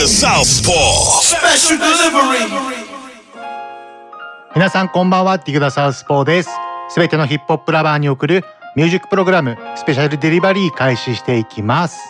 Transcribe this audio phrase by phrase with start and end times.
[0.00, 1.20] The Southpaw.
[1.20, 2.48] Special delivery.
[4.54, 6.48] 皆さんこんばんはディグダサウスポーです
[6.88, 8.42] すべてのヒップホップラバーに送る
[8.76, 12.00] ミュージックプログラムスペシャルデリバリー開始していきます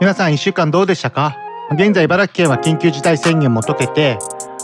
[0.00, 1.36] 皆さん1週間どうでしたか？
[1.70, 4.18] 現在茨城県は緊急事態宣言も解けて、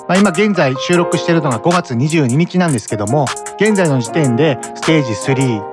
[0.09, 3.27] まあ、今現在収録しているのが5月22日なんですけども
[3.61, 5.69] 現在の時点でステージ3、ま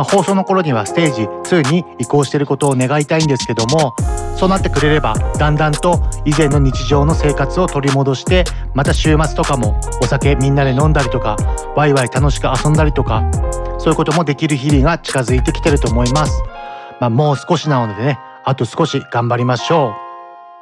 [0.00, 3.96] あ、放送の頃にはステージ2に移行していることを願いたいんですけども
[4.36, 11.36] そうなってくれればだんだんと以前の日常の生活を取り戻してまた週末とかもお酒みんなで飲んだりとか
[11.76, 13.22] ワイワイ楽しく遊んだりとか
[13.78, 16.42] そういうこともできる日々が近づいてきてると思います。
[17.00, 19.94] まあ、もう少しなのでねあと少し頑張りましょ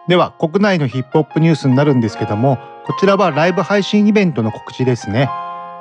[0.07, 0.11] う。
[0.11, 5.29] では国内のヒップホップニュースになるんですけどもこちらはライブ配信イベントの告知ですね。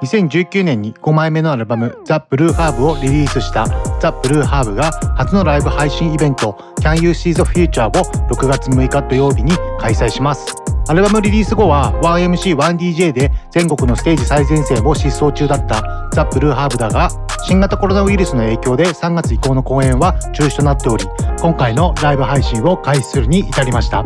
[0.01, 3.67] 2019年に5枚目のアルバム「ザ・ブルーハーブをリリースした。
[3.99, 10.55] ザ・ブルーハーブが初のライブ配信イベント「Can You See the Future」を6月6日土曜日に開催します。
[10.87, 15.83] アルバムリリース後は 1MC1DJ で全国のステージ最前線を疾走中だった。
[16.13, 17.09] ザ・ブルーハーブだが
[17.43, 21.05] 新型コロナウイルスの影響で3月以降の公演は中止となっており
[21.41, 24.05] 今回のライブ配信を開始するに至りました。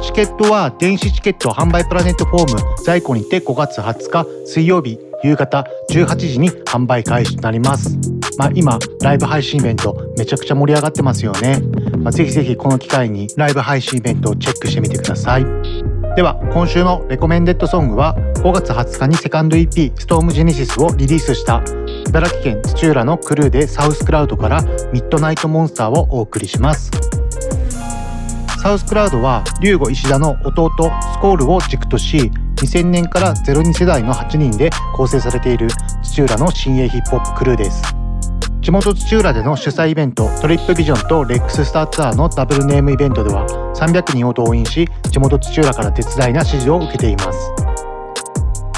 [0.00, 7.98] チケットは電子チケット販売プラネットフォーム在庫にて5月20日水曜日夕方18時に販売開始となります。
[8.36, 11.62] まあ、今ライブ配信イベントめちゃくちゃ盛り上がってますよね。
[11.98, 15.46] まあ、ぜひぜひこの機会にライブ配信イベントをチェックしてみてください。
[16.14, 21.62] では今週のレコメンデッドソングは5月20日にセカンド EP「ストームジェネシスをリリースした
[22.06, 26.90] 茨城県土浦のクルーでサウスクラウドからミッドナイトモンスターをお送りします。
[28.62, 30.70] サウスクラウドは龍吾石田の弟
[31.14, 35.68] スコールを軸とし2000年から02世代の8人で構成されている
[36.02, 37.82] 土浦の新鋭ヒップホップクルーです。
[38.60, 47.52] 地元土浦での主催イベントトリップビジョンとレックススターツアーのダブルネームイベントでは300人を動員し地元土浦から絶大な支持を受けています。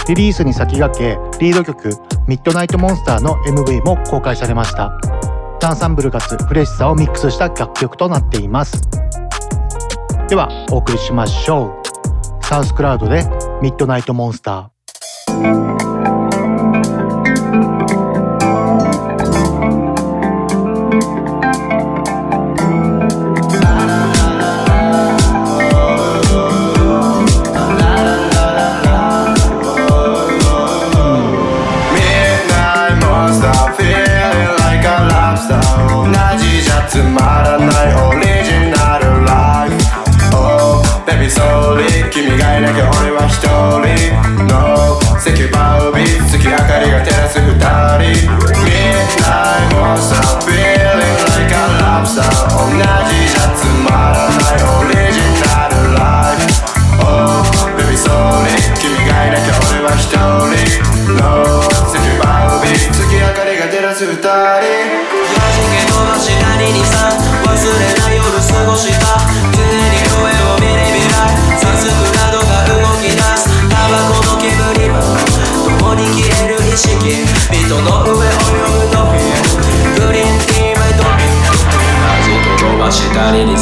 [0.08, 1.90] リリースに先駆けリード曲
[2.26, 4.92] 「ミッドナイトモンスター」の MV も公開されました。
[5.62, 8.82] アンサンブルかつフレッシュさをミックスした楽曲となっています。
[10.28, 11.85] ではお送りしましょう。
[12.48, 13.24] サウスクラウドで
[13.60, 15.85] ミッドナイトモンスター。
[45.34, 48.30] 石バウビ月明かりが照らす二人
[48.62, 52.45] Midnight was a feeling like a love song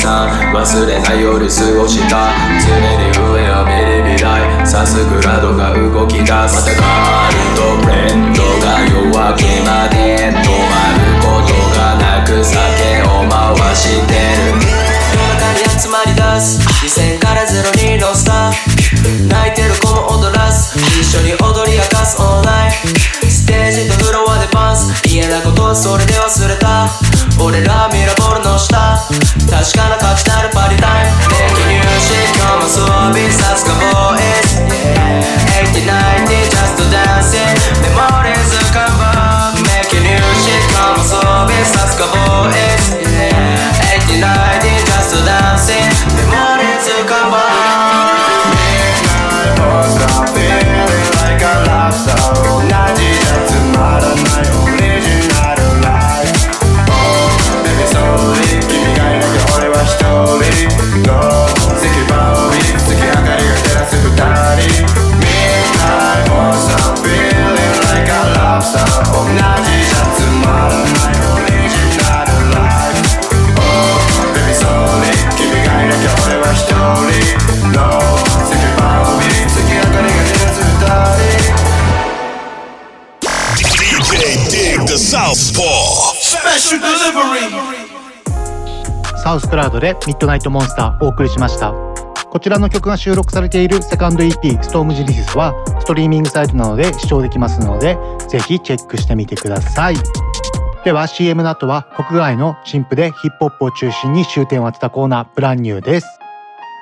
[0.04, 2.28] さ忘れない夜過ごした。
[2.60, 4.66] 常に上を見る未来。
[4.66, 6.28] さすぐラドが動き出す。
[6.28, 12.60] またガールとフレンドが夜明けまで止まることがなく酒
[13.08, 14.52] を回してる。
[14.52, 16.60] 夜中に集まり出す。
[16.84, 20.76] 2000から02のスター泣いてる子も踊らす。
[21.00, 23.30] 一緒に踊り明かすオンライン。
[23.30, 24.92] ステージとフロアでパンス。
[25.08, 27.13] 嫌なことはそれで忘れた。
[27.40, 28.96] 俺らミラボルの下。
[29.50, 31.16] 確かな価値なるパリタイム。
[31.28, 33.73] Making new shit come on so be さすが
[89.34, 91.72] ウスクラウドでミッドナイトモンスターお送りしました。
[92.34, 97.96] こちらの曲が収録されているセカンド EP ストームジリシスはストリーミングサイトなどで視聴できますので
[98.28, 99.96] ぜひチェックしてみてください。
[100.84, 106.18] では CM の後は国外の新婦でヒップホップを中心に終点を当てたコーナーブランニューです。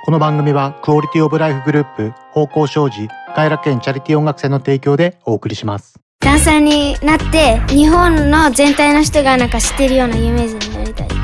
[0.04, 6.00] この番組はクオリティオブライフグループ方向障子快楽園チャリティー音楽祭の提供でお送りします。
[6.20, 10.71] ダンサーになって日本の全体の人がなんか知ってるような有名人に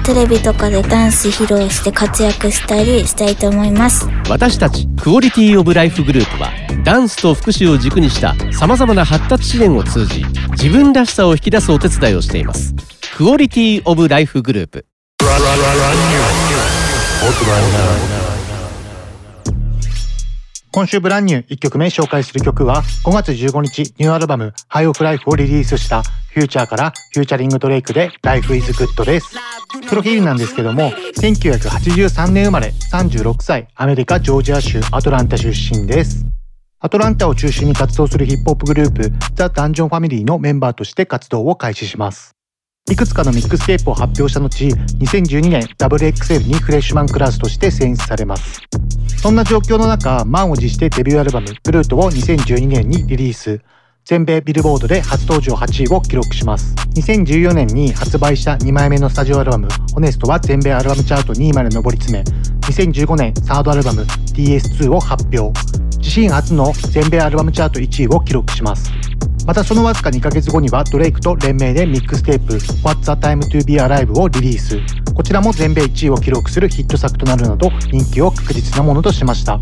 [0.09, 4.09] テレビとかでダンス披露して活躍したりしたいと思います。
[4.31, 6.49] 私たちクオリティオブライフグループは
[6.83, 12.75] ダンスと福祉を軸にしたさまざまな発達支援を通じ自分らしさを引き出すお手伝いをしています。
[13.19, 14.87] クオリティオブライフグループ。
[20.73, 26.03] 今週ブランニュー1曲目紹介する曲は5月15日ニューアルバムハイオフライフをリリースした
[26.39, 29.37] フューチャーからフューチャリングドレイクで Life is Good です。
[29.89, 36.25] プロフィールなんですけども1983年生まれ36歳アメリカジョージア州アトランタ出身です。
[36.79, 42.37] アトランタを中心に活動するヒップホップグループザ・ダンジョンファミリーのメンバーとして活動を開始します。
[42.89, 48.61] いくつかのミックステープを発表した後2012年 WXL にフレッシュマンクラスとして選出されます。
[49.21, 53.61] そんな状況の中満を持してデビューアルバム「グルートを2012年にリリース。
[54.09, 56.75] 全米ビルボードで初登場8位を記録します。
[56.95, 62.25] 2014年に発売した2枚目のスタジオアルバム「ホネストは全米アルバムチャート2位まで上り詰め。
[62.63, 65.53] 2015年サードアルバム DS2 を発表。
[65.99, 68.91] 自身初の全米アルバムチャート1位を記録します。
[69.45, 74.81] またそのわずか2ヶ月後にはドレイクと連名でミックステープ What's the Time to Be Alive をリリース。
[75.13, 79.61] こちらも全米1位を記録するヒット作となるなど人気を確実なものとしました。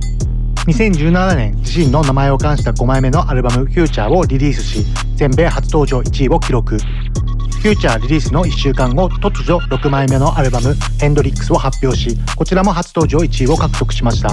[0.67, 4.85] 2017年自身の名前を冠した5枚目のアルバム「フューチャーをリリースし
[5.15, 6.77] 全米初登場1位を記録。
[6.79, 14.31] フューチャーリリースの1週間後突如6枚目のアルバム「ヘンドリックス」を発表しこちらも初登場1位を獲得しました。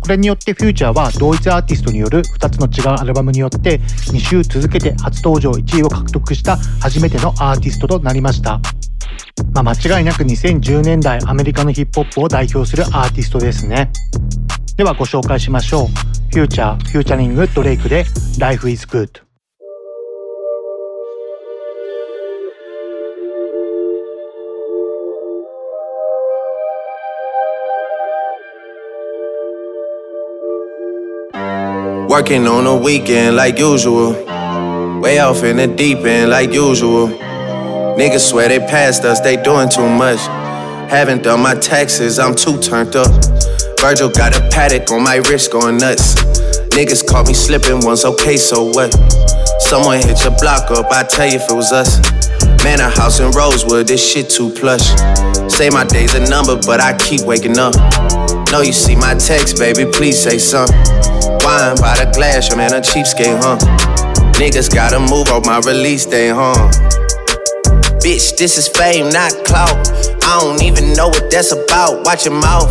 [0.00, 8.60] これによってフューチャーは同一アーティストによる2つの違うアルバムによって2週続けて初登場1位を獲得した初めてのアーティストとなりました。
[9.54, 13.90] まあ、間違いなく2010年代アメリカのヒップホップを代表するアーティストですね。
[14.81, 15.87] ではご紹介しましょう
[16.33, 18.05] フューチャーフューチャリングドレイクで
[18.39, 19.27] Life is Good
[32.09, 34.13] Working on a weekend like usual.
[35.01, 37.09] Way off in the deep end like usual.
[37.97, 40.19] Niggas swear they passed us, they doing too much.
[40.89, 43.11] Haven't done my taxes, I'm too turned up.
[43.82, 46.14] Virgil got a paddock on my wrist going nuts.
[46.70, 48.94] Niggas caught me slipping once, okay, so what?
[49.58, 51.98] Someone hit your block up, I tell you if it was us.
[52.62, 54.86] Man, a house in Rosewood, this shit too plush.
[55.50, 57.74] Say my day's a number, but I keep waking up.
[58.52, 60.78] Know you see my text, baby, please say something.
[61.42, 63.58] Wine by the glass, your man a cheapskate, huh?
[64.38, 66.54] Niggas gotta move on my release day, huh?
[67.98, 69.74] Bitch, this is fame, not clout.
[70.22, 72.06] I don't even know what that's about.
[72.06, 72.70] Watch your mouth.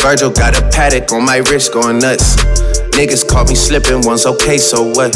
[0.00, 2.36] Virgil got a paddock on my wrist going nuts.
[2.96, 5.14] Niggas caught me slipping once, okay, so what?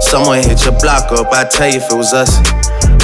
[0.00, 2.38] Someone hit your block up, I tell you if it was us.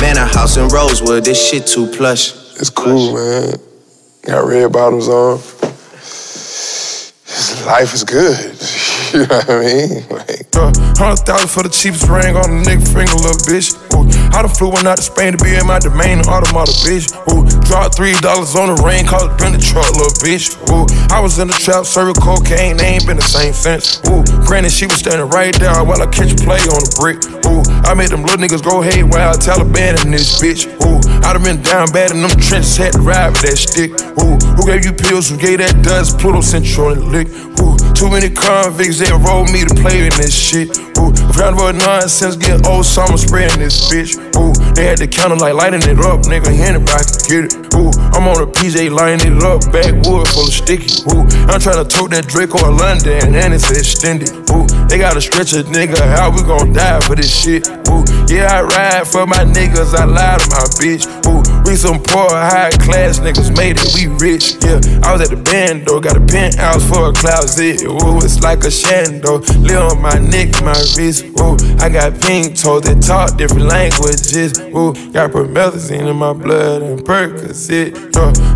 [0.01, 2.33] Man, a house in Rosewood, this shit too plush.
[2.61, 3.55] It's cool, man.
[4.23, 5.39] Got red bottoms on.
[7.67, 8.84] Life is good.
[9.13, 10.09] you know what I mean?
[10.09, 10.55] Like,
[10.95, 13.75] Hundred thousand for the cheapest ring on the nigga finger, little bitch.
[13.99, 17.11] Ooh, I done flew one out to Spain to be in my domain, automata, bitch.
[17.35, 20.55] Ooh, dropped three dollars on the ring, called it been the truck, little bitch.
[20.71, 23.99] Ooh, I was in the trap, serving cocaine, they ain't been the same since.
[24.07, 27.19] Ooh, granted, she was standing right there while I catch a play on the brick.
[27.51, 30.71] Ooh, I made them little niggas go hey while I Taliban in this bitch.
[30.87, 33.91] Ooh, I done been down bad in them trenches, had to ride with that stick.
[34.23, 35.29] Ooh, who gave you pills?
[35.29, 36.23] Who gave that dust?
[36.23, 37.27] Pluto sent you lick.
[37.59, 40.94] Ooh, too many convicts, they rolled me to play in this shit.
[41.05, 44.17] Ooh, round about nonsense, getting old, so I'm this bitch.
[44.41, 46.49] Ooh, They had the counter like lighting it up, nigga.
[46.49, 47.75] Anybody can get it.
[47.77, 51.05] Ooh, I'm on a PJ lighting it up, backwood full of sticky.
[51.13, 54.33] Ooh, I'm trying to tote that Draco or London, and it's extended.
[54.49, 57.69] Ooh, they gotta stretch a nigga how we gon' die for this shit.
[57.93, 61.05] Ooh, yeah, I ride for my niggas, I lie to my bitch.
[61.29, 64.57] Ooh, we some poor, high class niggas made it, we rich.
[64.65, 67.83] Yeah, I was at the band though, got a penthouse for a closet.
[67.85, 71.25] Ooh, it's like a shando, live on my neck, my wrist.
[71.81, 74.59] I got pink toes that talk different languages.
[74.73, 77.93] Ooh, got promethazine in my blood and Percocet.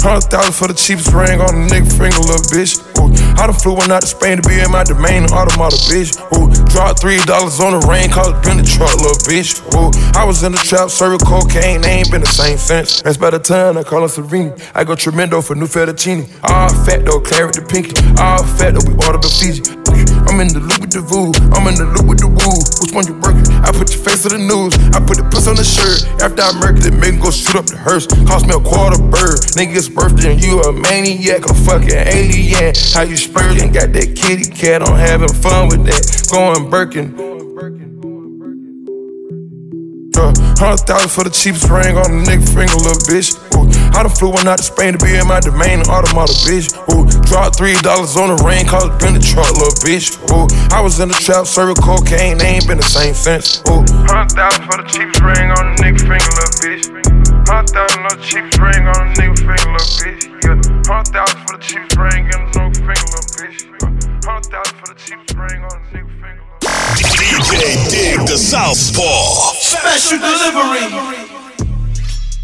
[0.03, 2.79] Hundred thousand for the cheapest ring on the nigga finger, little bitch.
[2.97, 6.17] Ooh, I done flew one out to Spain to be in my domain, automata, bitch.
[6.33, 9.59] Ooh, dropped three dollars on the rain, called it been the truck, little bitch.
[9.75, 13.03] Ooh, I was in the trap, serving cocaine, they ain't been the same since.
[13.03, 14.57] That's by the time I call her Serena.
[14.75, 16.29] I go tremendo for new fettuccine.
[16.43, 17.93] All fat though, claret the pinky.
[18.17, 19.88] All fat though, we order the Fiji.
[20.27, 22.59] I'm in the loop with the voo, I'm in the loop with the woo.
[22.83, 23.47] Which one you working?
[23.63, 26.09] I put your face to the news, I put the puss on the shirt.
[26.23, 28.07] After I murdered it, make go shoot up the hearse.
[28.27, 29.39] Cost me a quarter bird.
[29.55, 32.75] Nigga's birthday and you a maniac, a fucking alien.
[32.95, 33.73] How you spurting?
[33.73, 36.03] Got that kitty cat, I'm having fun with that.
[36.31, 37.98] Going Birkin.
[40.19, 43.39] Uh, Hundred thousand for the cheapest ring on the nigga finger, little bitch.
[43.55, 46.75] Ooh, I done flew one out to Spain to be in my domain, automata, bitch.
[46.91, 50.19] Ooh, dropped three dollars on the rain, called it been the truck, little bitch.
[50.35, 53.63] Ooh, I was in the trap, serving cocaine, they ain't been the same since.
[54.11, 56.83] Hundred thousand for the cheapest ring on the nigga finger, little bitch.
[57.47, 60.23] Hundred thousand on the cheapest ring on the nigga finger, little bitch.
[60.43, 60.59] Yeah,
[60.91, 63.59] hundred thousand for the cheapest ring on the nigga finger, little bitch.
[64.27, 66.43] Hundred thousand for the cheapest ring on the nigga finger.
[67.07, 69.58] DJ Dig the Southpaw.
[69.79, 70.89] Special delivery.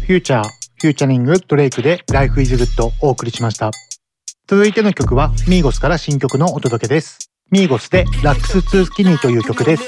[0.05, 3.71] フューチャー、フューチャリングドレイクで Life is Good をお送りしました。
[4.47, 7.29] 続いての曲はミーゴスから新曲のお届けです。
[7.51, 9.83] ミーゴスでラックス2スキニーという曲です。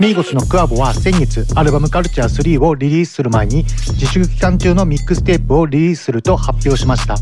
[0.00, 7.16] ミーゴスのクアボは先月アルバムカルチャー3をリリースする前に自粛期間中のミックステープをリリースすると発表しました。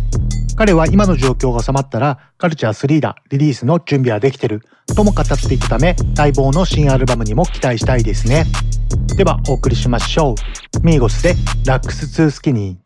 [0.57, 4.63] 彼は今の状況が収まったらカルチャー3だリリースの準備はできてる
[4.95, 8.45] とも語っていたため待望の新アルバムにも期待したいですね。
[9.17, 10.35] ではお送りしましょ
[10.83, 10.87] う。
[10.87, 12.86] ミーゴスでラックス2スキニー。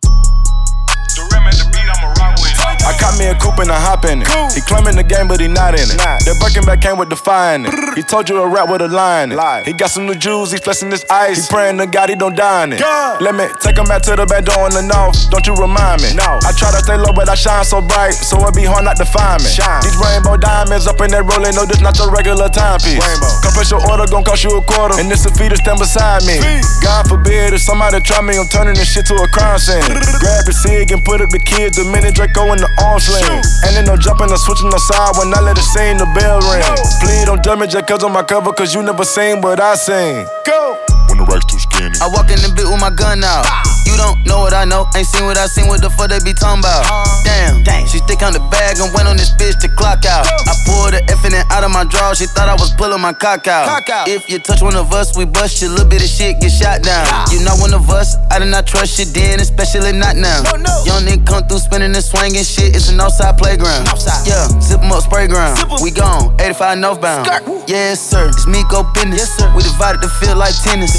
[3.20, 4.28] Me a coupe and I hop in it.
[4.56, 6.00] He claiming the game, but he not in it.
[6.00, 7.72] That Birkin back came with the fire in it.
[7.94, 9.66] He told you a rap with a line in it.
[9.68, 11.44] He got some new jewels, he flexing his ice.
[11.44, 12.80] He praying to God he don't die in it.
[13.20, 15.28] Let me take him back to the back door in the north.
[15.28, 16.16] Don't you remind me?
[16.16, 16.40] No.
[16.40, 18.96] I try to stay low, but I shine so bright, so it be hard not
[18.96, 19.52] to find me.
[19.52, 23.04] These rainbow diamonds up in that rolling, no, this not your regular timepiece.
[23.44, 25.76] Come place your order, gon' cost you a quarter, and this a fee to stand
[25.76, 26.40] beside me.
[26.80, 29.84] God forbid if somebody try me, I'm turning this shit to a crime scene.
[29.84, 33.42] Grab your cig and put up the kids, the minute Draco in the arm sling.
[33.66, 36.38] And then no jumping or switching the side when I let it sing the bell
[36.46, 36.62] ring.
[37.02, 39.74] Please don't judge me just cause on my cover, cause you never seen what I
[39.74, 40.26] seen.
[40.46, 40.99] Go!
[41.20, 41.92] When the rack's too skinny.
[42.00, 43.44] I walk in the bit with my gun out.
[43.84, 46.20] You don't know what I know, ain't seen what I seen, what the fuck they
[46.24, 46.88] be talking about.
[47.24, 50.24] Damn, she stick on the bag and went on this bitch to clock out.
[50.24, 53.00] I pulled the F in it out of my drawer, she thought I was pulling
[53.00, 53.84] my cock out.
[54.08, 56.80] If you touch one of us, we bust you, little bit of shit get shot
[56.82, 57.04] down.
[57.28, 60.40] You not one of us, I did not trust you then, especially not now.
[60.86, 63.90] Young nigga come through spinning and swinging shit, it's an outside playground.
[64.24, 65.58] Yeah, zip 'em up, spray ground.
[65.82, 67.26] We gone, 85 northbound.
[67.66, 69.18] Yes, sir, it's me go business.
[69.20, 69.52] Yes, sir.
[69.56, 70.94] We divided the field like tennis.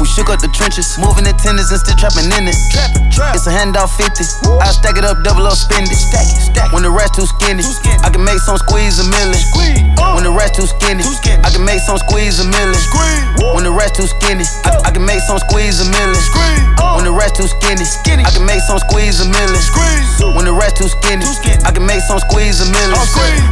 [0.00, 2.58] We shook up the trenches, moving the tenders and still trapping in it.
[3.34, 4.26] It's a handoff 50.
[4.58, 5.98] I stack it up, double up, spend it.
[6.74, 7.62] When the rest too skinny,
[8.02, 9.38] I can make some squeeze a million.
[10.18, 11.02] When the rest too skinny,
[11.46, 12.74] I can make some squeeze a million.
[13.54, 16.18] When the rest too skinny, I, I can make some squeeze a million.
[16.98, 17.86] When the rest too skinny,
[18.26, 19.62] I can make some squeeze a million.
[20.34, 21.22] When the rest too skinny,
[21.62, 22.98] I can make some squeeze a million.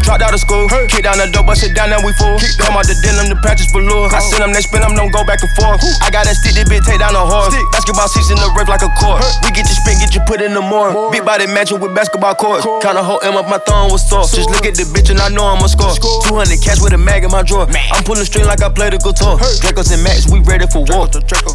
[0.02, 2.38] Dropped out of school, kick down the door, bust it down, now we full.
[2.58, 4.10] Come out the denim, the patches velour.
[4.10, 5.61] I send them, they spin them, don't go back and forth.
[5.62, 7.54] I got that stick, that bitch, take down a horse.
[7.70, 9.22] Basketball seats in the rip like a court.
[9.46, 11.10] We get you spin, get you put in the more.
[11.14, 12.66] Big body matching with basketball courts.
[12.82, 14.26] Kinda hold M up, my thumb was sore.
[14.26, 15.94] Just look at the bitch and I know I'ma score.
[16.26, 17.66] 200 cash with a mag in my drawer.
[17.70, 19.38] I'm pulling string like I play the guitar.
[19.62, 21.06] Dracos and Max, we ready for war.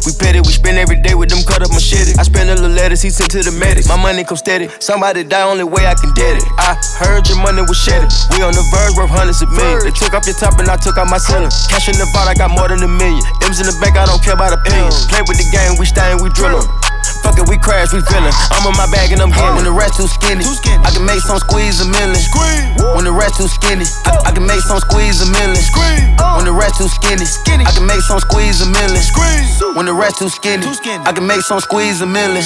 [0.06, 2.16] We petty, we spend every day with them cut up machete.
[2.16, 3.88] I spend a little letters, he sent to the medics.
[3.88, 4.68] My money come steady.
[4.80, 6.44] Somebody die, only way I can get it.
[6.56, 8.08] I heard your money was shedded.
[8.32, 9.84] We on the verge, worth hundreds of millions.
[9.84, 11.52] They took off your top and I took out my ceiling.
[11.68, 13.20] Cash in the vault, I got more than a million.
[13.44, 15.06] M's in the bank, I don't care about opinions.
[15.06, 16.87] Play with the game, we stay and we drill 'em.
[17.22, 18.32] Fuck it, we crash, we feelin'.
[18.54, 19.54] I'm on my bag and I'm getting.
[19.56, 20.44] When the rest too skinny,
[20.84, 22.16] I can make some squeeze a million.
[22.94, 25.58] When the rest too skinny, I, I can make some squeeze a million.
[26.18, 26.34] Uh.
[26.38, 27.26] When the rest too skinny,
[27.66, 28.98] I can make some squeeze a million.
[28.98, 29.74] Uh.
[29.76, 30.64] When the rest too skinny,
[31.04, 32.42] I can make some squeeze a million.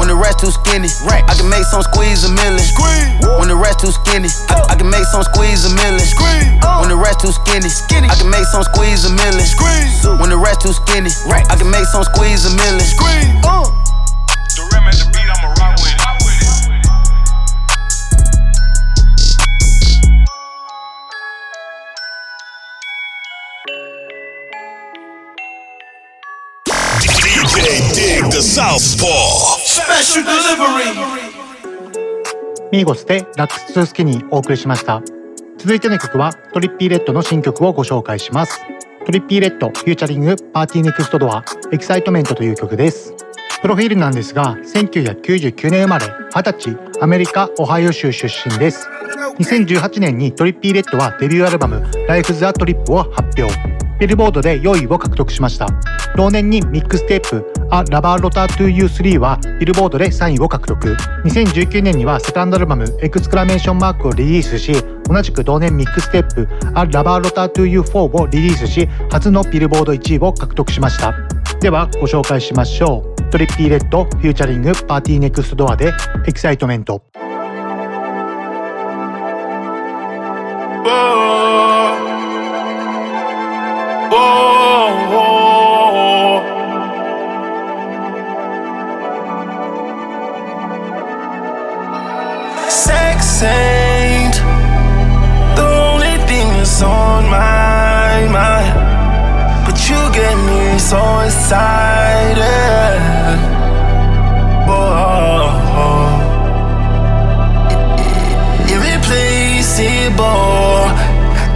[0.00, 0.88] When the rest too skinny,
[1.28, 2.64] I can make some squeeze a million.
[3.38, 6.02] When the rest too skinny, I, I can make some squeeze a million.
[6.64, 6.80] Uh.
[6.80, 7.68] When the rest too skinny,
[8.08, 9.44] I can make some squeeze a million.
[10.18, 12.84] When the rest too skinny, I can make some squeeze a million.
[13.44, 13.69] Uh.
[32.72, 35.02] ミーゴスでラックス・スキニーお送りしました。
[35.56, 38.60] 続いての曲は Trippie Redd の新曲をご紹介します。
[39.06, 43.14] Trippie Redd featuring PARTYNEXTDOOR Excitement という曲です
[43.62, 48.88] プロフィールなんですが1999年生まれ20歳アメリカオハイオ州出身です。
[49.38, 53.69] 2018年にトリッピーレッドはデビューアルバム Life the Trip を発表
[54.00, 55.66] ビルボードで4位を獲得しました。
[56.16, 60.96] 同年にミックステープ A Love Letter to You 3 はビルボードで3位を獲得。
[61.26, 64.72] 2019年にはセカンドアルバムエクスクラメーションマークをリリースし
[65.04, 71.14] 同じく同年ミックステープ A Love Letter to You 4 をリリースし初のビルボード1位を獲得しました。
[71.60, 73.30] ではご紹介しましょう。
[73.30, 75.92] Trippie Redd featuring PARTYNEXTDOOR で
[76.26, 77.02] Excitement。
[100.80, 102.40] So excited.
[104.66, 105.52] Whoa.
[108.72, 110.88] Irreplaceable.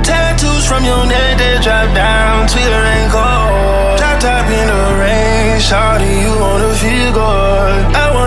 [0.04, 3.96] Tattoos from your neck that drop down to your ankle.
[3.96, 7.96] Drop top in the rain, shawty, you wanna feel good.
[7.96, 8.23] I wanna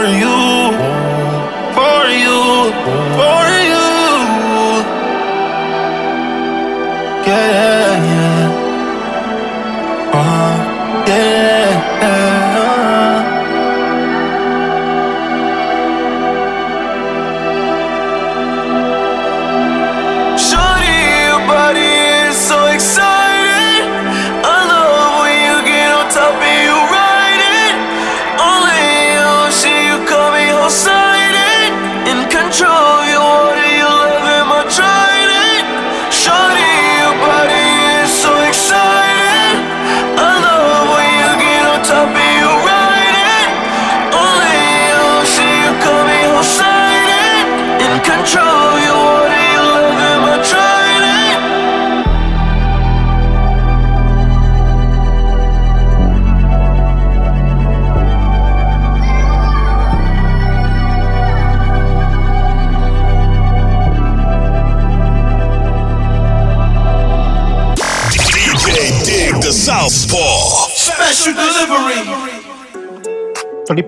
[0.00, 0.59] for you,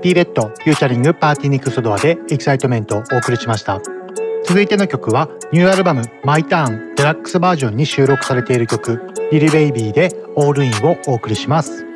[0.02, 3.80] ピーレッド featuring PARTYNEXTDOOR で Excitement をお送りしました。
[4.44, 11.86] 続いての曲はニューアルバム My Turn デラックスバージョンに収録されている曲 Lil Baby で All In をお送りします。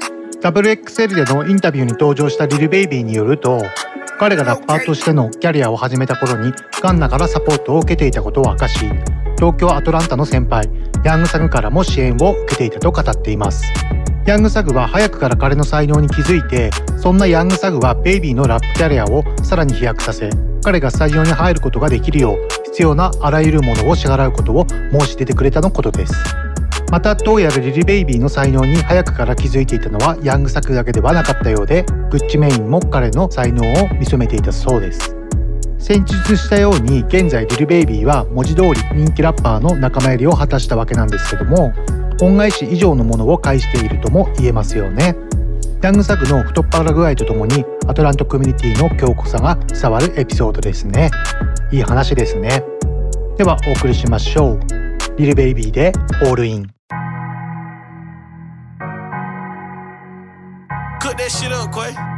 [0.41, 3.61] WXL でのインタビューに登場した Lil Baby によると
[4.21, 8.87] 彼がラッパーとしてのキャリアを始めた頃に Gunna からサポートを受けていたことを明かし
[9.37, 10.71] 東京アトランタの先輩
[11.05, 13.65] Young Thug からも支援を受けていたと語っています。
[14.27, 20.31] ヤングサグは早くから彼の才能に気づいてそんなヤングサグはベイビーのラップキャリアをさらに飛躍させ
[20.65, 26.13] 彼がスタジオに入ることができるよう必要なあらゆるものを支払うことを申し出てくれたのことです。
[26.91, 35.17] またどうやらリリベイビーの才能に早くから気づいていたのはヤングサグだけではなかったようでグッチメインも彼の才能を見初めていたそうです。
[35.79, 41.73] 先日したように現在リルベイビーは文字通り人気ラッパーの仲間入りを果たしたわけなんですけども
[42.21, 45.17] 恩返し以上のものを返しているとも言えますよね。
[45.83, 51.11] ヤングサグの太っ腹具合とともにアトラントコミュニティの強固さが伝わるエピソードですね。
[51.71, 52.65] いい話ですね。
[53.37, 54.61] ではお送りしましょう。
[55.19, 55.93] リルベイビーで
[56.25, 56.67] オールイン。
[61.01, 62.16] Cook that shit up, Quay.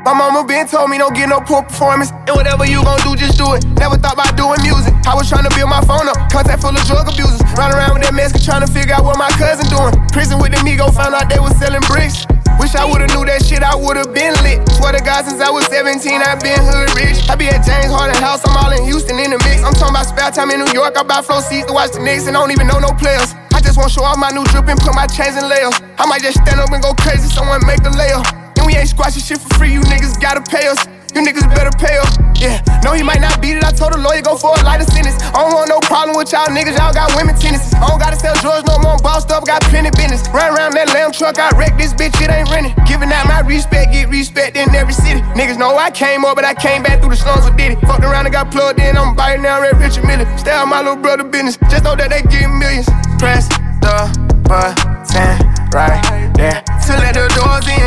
[0.00, 2.08] My mama been told me don't get no poor performance.
[2.24, 3.60] And whatever you gon' do, just do it.
[3.76, 4.96] Never thought about doing music.
[5.04, 6.16] I was trying to build my phone up.
[6.32, 7.44] Contact full of drug abusers.
[7.60, 9.92] Run around with that mask trying to figure out what my cousin doing.
[10.08, 12.24] Prison with the Migo, found out they was selling bricks.
[12.56, 14.64] Wish I would've knew that shit, I would've been lit.
[14.80, 17.20] Swear to God, since I was 17, i been hood rich.
[17.28, 19.60] I be at James Harden House, I'm all in Houston in the mix.
[19.64, 22.00] I'm talking about spare time in New York, I buy flow seats to watch the
[22.00, 23.36] Knicks and don't even know no players.
[23.52, 25.76] I just wanna show off my new drip and put my chains in layers.
[26.00, 28.39] I might just stand up and go crazy, someone make a layup.
[28.70, 30.78] We ain't squashing shit for free, you niggas gotta pay us.
[31.10, 32.06] You niggas better pay up.
[32.38, 33.66] Yeah, no, he might not beat it.
[33.66, 35.18] I told the lawyer go for a lighter sentence.
[35.34, 37.74] I don't want no problem with y'all niggas, y'all got women tendencies.
[37.74, 40.22] I don't gotta sell drugs no more, I'm bossed up, got plenty business.
[40.30, 42.70] Run around that lamb truck, I wreck this bitch, it ain't renting.
[42.86, 45.18] Giving out my respect, get respect in every city.
[45.34, 47.74] Niggas know I came up, but I came back through the slums with Diddy.
[47.90, 50.30] Fucked around and got plugged in, I'm biting now, Red Richard Miller.
[50.38, 52.86] Stay out my little brother business, just know that they getting millions.
[53.18, 53.50] Press
[53.82, 53.98] the
[54.46, 57.79] button right there to let the doors in.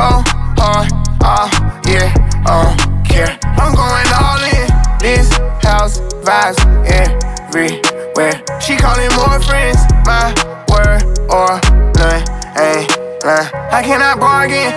[0.00, 0.24] Go
[0.56, 0.88] hard,
[1.20, 1.44] oh
[1.84, 2.08] yeah,
[2.48, 2.72] oh
[3.04, 3.36] care.
[3.60, 4.64] I'm going all in.
[4.96, 5.28] This
[5.60, 6.56] house vibes
[6.88, 8.40] everywhere.
[8.64, 9.76] She calling more friends,
[10.08, 10.32] my
[10.72, 11.60] word or
[12.00, 12.24] none.
[12.56, 12.88] Ain't
[13.28, 13.52] lying.
[13.68, 14.72] I cannot bargain.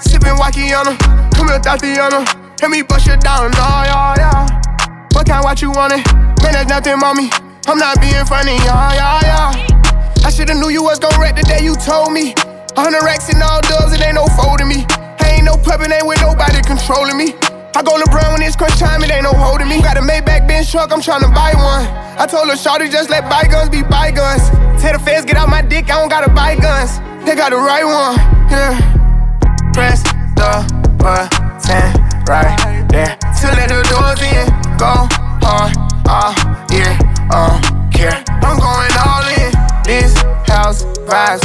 [0.00, 0.96] Sipping Wakiana,
[1.36, 2.24] come here, Tatiana.
[2.62, 5.08] Let me bust you down, nah, yeah, yeah.
[5.12, 6.06] What kind what you want it?
[6.42, 7.28] Man, that's nothing, mommy.
[7.66, 10.24] I'm not being funny, yeah, yeah, yeah.
[10.24, 12.32] I shoulda knew you was gon' wreck the day you told me.
[12.74, 14.86] A hundred racks and all dubs, it ain't no folding me.
[15.20, 17.36] I ain't no puppet, ain't with nobody controlling me.
[17.76, 19.82] I go LeBron when it's crunch time, it ain't no holding me.
[19.82, 21.84] Got a Maybach Benz truck, I'm tryna buy one.
[22.16, 24.48] I told her, Shawty, just let bygones be bygones.
[24.80, 26.96] Tell the feds, get out my dick, I don't gotta buy guns.
[27.26, 28.16] They got the right one,
[28.48, 28.80] yeah.
[29.76, 30.64] Press the
[30.96, 31.92] button
[32.24, 32.56] right
[32.88, 34.48] there to let the doors in.
[34.80, 35.08] Go
[35.44, 35.76] hard,
[36.72, 36.96] yeah,
[37.32, 37.60] oh
[37.92, 38.24] care.
[38.40, 39.52] I'm going all in.
[39.84, 40.14] This
[40.46, 41.42] house vibes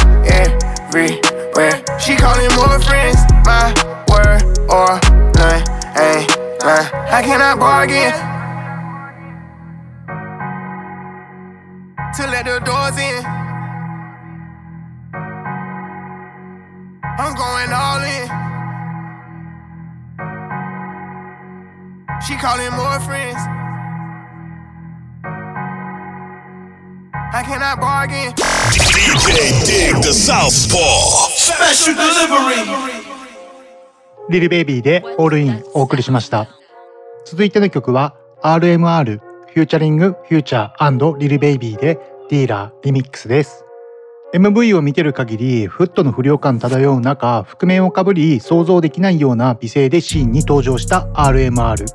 [0.97, 1.83] everywhere.
[1.99, 3.73] She calling more friends, my
[4.09, 4.99] word or
[5.37, 5.63] none.
[5.97, 6.29] Ain't
[6.63, 6.89] lying.
[7.09, 8.13] I cannot bargain.
[12.15, 13.25] To let the doors in.
[17.19, 18.27] I'm going all in.
[22.25, 23.41] She calling more friends.
[27.33, 28.33] I cannot bargain.
[28.71, 31.27] DJ Dig the Southpaw.
[31.35, 32.63] Special delivery.
[34.29, 36.47] リルベイビーでオールインお送りしました。
[37.25, 43.65] 続いての曲は RMR フューチャリングフューチャーリルベイビーでディーラーリミックスです。
[44.33, 51.85] MV を見てる限りフットの不良感漂う中覆面をかぶり想像できないような美声でシーンに登場した RMR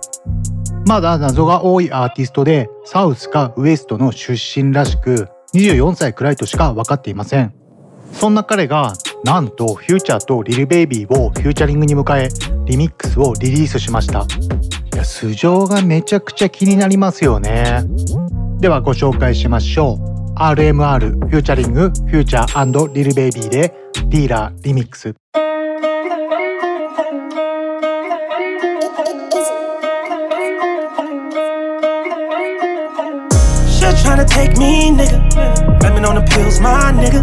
[0.86, 7.54] まだ謎が多いアーティストでサウスかウエストの出身らしく24歳くらいとしか分かっていません。
[8.12, 8.92] そんな彼が
[9.24, 12.28] なんとフューチャーとリルベイビーをフューチャリングに迎え
[12.66, 14.26] リミックスをリリースしました。
[14.94, 17.84] いや素性がめちゃくちゃ気になりますよね。
[18.58, 20.12] ではご紹介しましょう。
[20.34, 23.74] RMR フューチャリングフューチャーリルベイビーで
[24.08, 25.14] ディーラーリミックス。
[34.12, 35.80] Tryna take me, nigga.
[35.80, 37.22] Blaming on the pills, my nigga.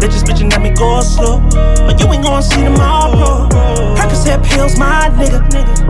[0.00, 1.40] They just bitching at me go slow.
[1.50, 3.48] But you ain't gonna see tomorrow.
[3.96, 5.40] Percocet pills, my nigga.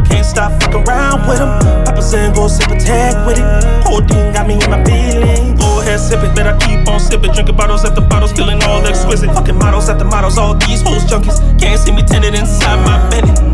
[0.09, 1.85] Can't stop fucking around with them.
[1.85, 3.47] Papa saying go sip a tag with it.
[3.87, 5.61] Codeine got me in my feelings.
[5.61, 6.35] Go ahead, sip it.
[6.35, 7.33] Better keep on sipping.
[7.33, 9.31] Drinking bottles after bottles, feeling all exquisite.
[9.33, 11.39] Fucking models after models, all these hoes junkies.
[11.61, 12.99] Can't see me tinted inside my.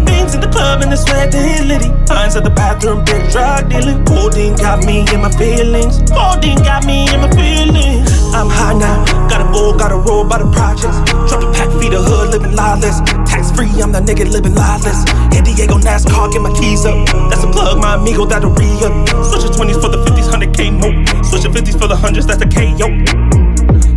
[0.06, 1.90] Beams in the club and the sweat they litty.
[2.08, 4.04] Lines at the bathroom, big drug dealing.
[4.06, 5.98] Codeine got me in my feelings.
[6.10, 8.10] Codeine got me in my feelings.
[8.34, 10.98] I'm high now, gotta go, gotta roll by the projects.
[11.28, 13.00] Drop the pack, feed the hood, living lawless.
[13.24, 15.02] Tax free, I'm the nigga living lawless.
[15.32, 17.06] Hit Diego NASCAR, get my keys up.
[17.30, 18.92] That's a plug, my amigo, that'll re up.
[19.24, 20.94] Switching 20s for the 50s, 100k more.
[21.24, 22.88] Switching 50s for the 100s, that's the KO.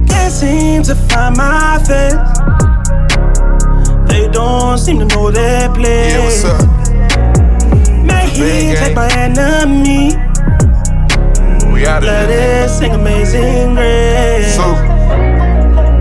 [0.07, 2.15] Can't seem to find my face.
[4.07, 6.13] They don't seem to know their place.
[6.13, 6.61] Yeah, what's up?
[8.05, 10.30] May he take my enemy.
[11.81, 12.65] We out of Let here.
[12.65, 14.53] it sing amazing grace.
[14.55, 14.61] So,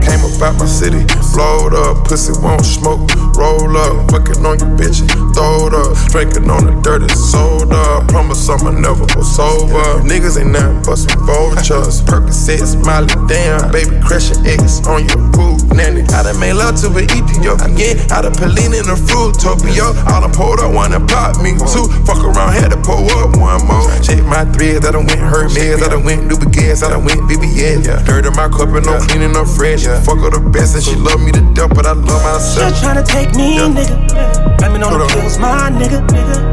[0.05, 3.09] came up out my city, blowed up, pussy won't smoke,
[3.41, 5.01] roll up, fucking on your bitch,
[5.33, 8.05] throw it up, drinking on the dirty soda.
[8.13, 10.05] Promise I'ma never go sober.
[10.05, 12.05] Niggas ain't nothing but some vultures.
[12.05, 16.05] Percocet, smiley, damn, baby, crashing eggs on your food, nanny.
[16.13, 19.97] I done made love to an Ethiopian, I done Pauline in a fruitopia.
[20.05, 21.89] I done pulled up one and popped me two.
[22.05, 23.89] Fuck around, had to pull up one more.
[24.05, 28.07] Check my threads, I done went Hermes, I done went New I done went BBS.
[28.07, 29.85] Dirt in my cup and no cleaning up fresh.
[30.07, 32.71] Fuck her the best and she love me to death, but I love myself.
[32.71, 34.59] Shit tryna take me, nigga.
[34.59, 36.01] Blaming on the pills, my nigga.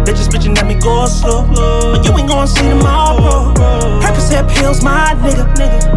[0.06, 1.46] They just bitching at me go slow.
[1.48, 3.54] But you ain't gonna see tomorrow.
[4.02, 5.46] Percocet pills, my nigga.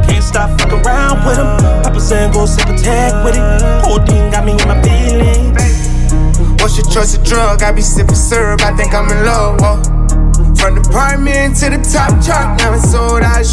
[0.07, 1.83] Can't stop fucking around with them.
[1.83, 3.85] Papa saying go sip a tag with it.
[3.85, 5.51] Codeine got me in my feelings.
[6.61, 7.63] What's your choice of drug?
[7.63, 9.61] I be sipping syrup, I think I'm in love.
[9.61, 9.83] Whoa.
[10.61, 13.47] From the apartment to the top truck, now it's sold out.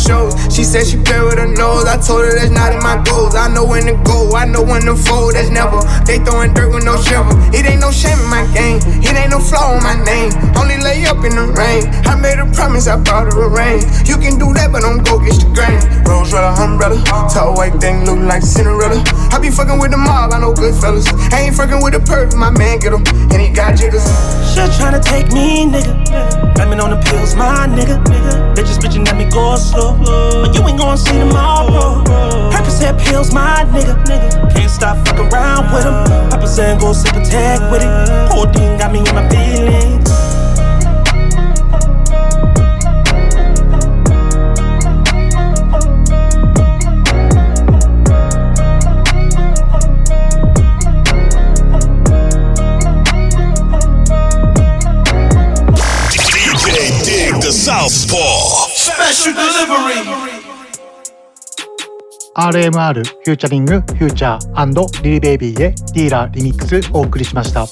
[0.58, 1.86] She said she play with her nose.
[1.86, 3.36] I told her that's not in my goals.
[3.36, 5.38] I know when to go, I know when to fold.
[5.38, 5.78] That's never.
[6.02, 7.38] They throwing dirt with no shovel.
[7.54, 8.82] It ain't no shame in my game.
[9.06, 10.34] It ain't no flaw in my name.
[10.58, 11.86] Only lay up in the rain.
[12.10, 13.86] I made a promise, I brought her a ring.
[14.10, 15.78] You can do that, but don't go get the grain.
[16.10, 18.98] Rose red umbrella, tall white thing look like Cinderella.
[19.30, 21.06] I be fucking with the mob, I know good fellas.
[21.30, 24.02] I ain't fucking with the perp, my man get him, and he got jiggers.
[24.58, 25.93] Shit tryna take me, nigga.
[26.58, 28.02] Blaming on the pills, my nigga.
[28.58, 30.47] They just bitching at me go slow.
[30.48, 32.02] But you ain't gonna see tomorrow.
[32.52, 34.02] Percocet pills, my nigga.
[34.06, 34.56] Nigga.
[34.56, 36.30] Can't stop fucking around with them.
[36.30, 38.32] Papa saying go sip a tag with it.
[38.32, 40.08] Codeine got me in my feelings.
[56.10, 58.70] DJ Dig the Southpaw.
[58.70, 60.37] Special delivery.
[62.38, 67.65] RMR フューチャリングフューチャーリリベイビーへディーラーリミックスお送りしました。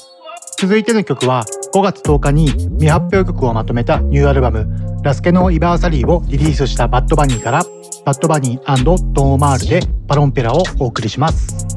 [0.58, 4.66] 続いての曲は5月10日に未発表曲をまとめたニューアルバム
[5.04, 7.62] Las que no iban a salir をリリースした Bad Bunny から
[8.04, 11.75] Bad Bunny Don Omar で Pa' Romperla をお送りします。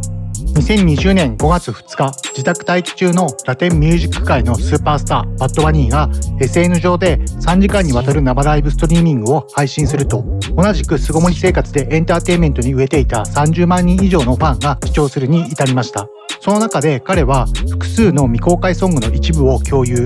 [0.59, 6.09] 2020年5月2日自宅待機中のラテンミュージック界のスーパースター Bad Bunny が
[6.41, 10.25] SN 上で3時間にわたる生ライブストリーミングを配信すると
[10.57, 16.09] 同じく巣ごもり生活でエンターテインメントに飢えていた30万人以上のファンが視聴するに至りました。
[16.41, 20.05] その中で彼は複数の未公開ソングの一部を共有。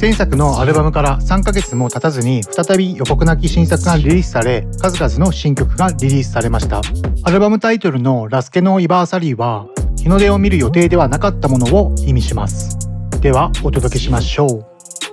[0.00, 6.80] 前作のアルバムから3ヶ月も経たずに再び予告なき新作がリリースされ数々の新曲がリリースされました
[7.24, 9.66] アルバムタイトルの「ラスケのイバーサリー」は
[9.98, 12.78] 日の出を見る予定ではなかったものを意味します
[13.20, 14.66] ではお届けしましょう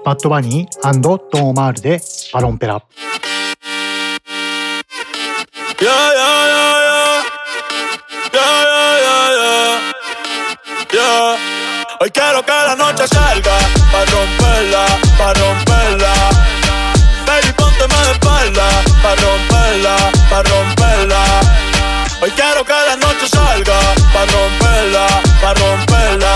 [0.06, 2.00] バッドバニートーマールで
[2.32, 2.82] 「バロンペラ」
[5.80, 7.28] Yeah, yeah, yeah, yeah.
[8.34, 9.38] Yeah, yeah, yeah,
[10.94, 11.38] yeah.
[11.38, 11.47] Yeah.
[12.00, 13.58] Hoy quiero que la noche salga
[13.92, 14.86] Pa' romperla,
[15.18, 16.14] pa' romperla
[17.26, 18.68] Baby, ponte más de espalda
[19.02, 19.96] Pa' romperla,
[20.30, 21.24] pa' romperla
[22.22, 23.80] Hoy quiero que la noche salga
[24.14, 25.08] Pa' romperla,
[25.42, 26.34] pa' romperla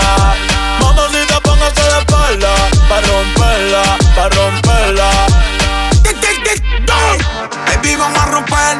[0.80, 2.54] Mamacita, póngase de espalda
[2.88, 3.82] Pa' romperla,
[4.16, 5.10] pa' romperla
[7.66, 8.78] Baby, vamos a romper.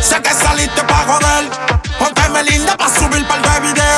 [0.00, 1.50] Sé que saliste pa' joder.
[1.98, 3.89] Ponte linda pa' subir par de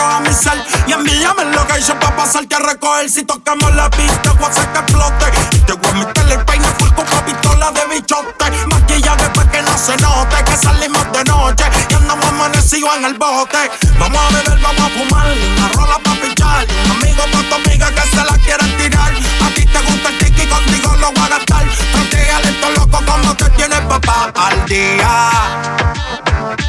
[0.42, 0.62] cel.
[0.86, 3.08] Y envíame lo que hice pa' pasarte a recoger.
[3.08, 5.26] Si tocamos la pista, voy a hacer que explote.
[5.66, 8.46] Te voy a meter el peine full con pistola de bichote.
[8.66, 11.64] Maquillaje pa' que no se note que salimos de noche.
[11.90, 13.70] Y andamos amanecidos en el bote.
[13.98, 15.26] Vamos a beber, vamos a fumar.
[15.56, 16.66] Una rola pa' pichar.
[16.90, 19.12] Amigo pa' tu amiga que se la quieren tirar.
[19.12, 21.66] A ti te gusta el tiki, contigo lo voy a gastar.
[21.92, 25.30] Protégale esto loco como te tiene papá al día.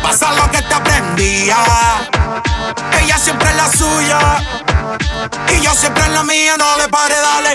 [0.02, 1.58] Pasa lo que te aprendía.
[3.00, 4.20] Ella siempre es la suya.
[5.52, 6.56] Y yo siempre en la mía.
[6.58, 7.54] No le pare, dale.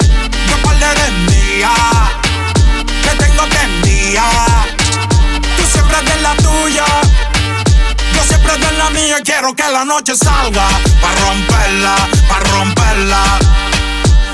[0.49, 1.71] Yo par de mía.
[3.03, 4.25] Que tengo prendida.
[5.57, 6.85] Tú siempre de la tuya.
[8.15, 9.17] Yo siempre de la mía.
[9.25, 10.69] Quiero que la noche salga.
[11.01, 11.97] Pa' romperla,
[12.29, 13.23] pa' romperla.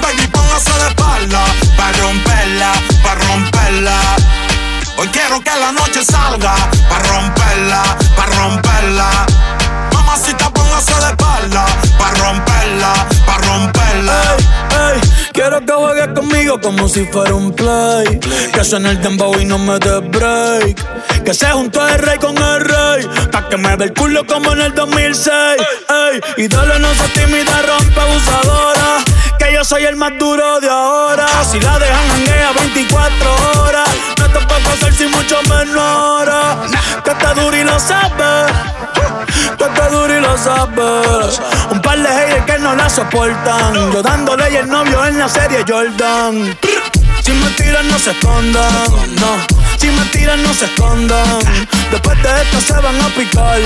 [0.01, 1.45] Baby, póngase de espalda.
[1.77, 3.99] Pa' romperla, pa' romperla.
[4.97, 6.55] Hoy quiero que la noche salga
[6.89, 7.83] Pa' romperla,
[8.17, 9.27] pa' romperla
[11.45, 14.37] Pa' romperla, pa' romperla
[14.71, 15.01] Ey,
[15.33, 18.19] quiero que juegues conmigo como si fuera un play.
[18.55, 21.23] Que suene el dembow y no me dé break.
[21.23, 23.07] Que se juntó el rey con el rey.
[23.31, 25.29] Pa' que me ve el culo como en el 2006.
[25.29, 29.05] Ey, y dale, no se tímida, rompe abusadora.
[29.39, 31.27] Que yo soy el más duro de ahora.
[31.45, 32.94] Si la dejan janguea 24
[40.47, 43.93] Un par de haters que no la soportan.
[43.93, 46.55] Yo dándole y el novio en la serie Jordan.
[47.23, 48.73] Si me tiran no se escondan,
[49.21, 49.64] no.
[49.79, 51.39] Si me tiran no se escondan.
[51.91, 53.59] Después de esto se van a picar.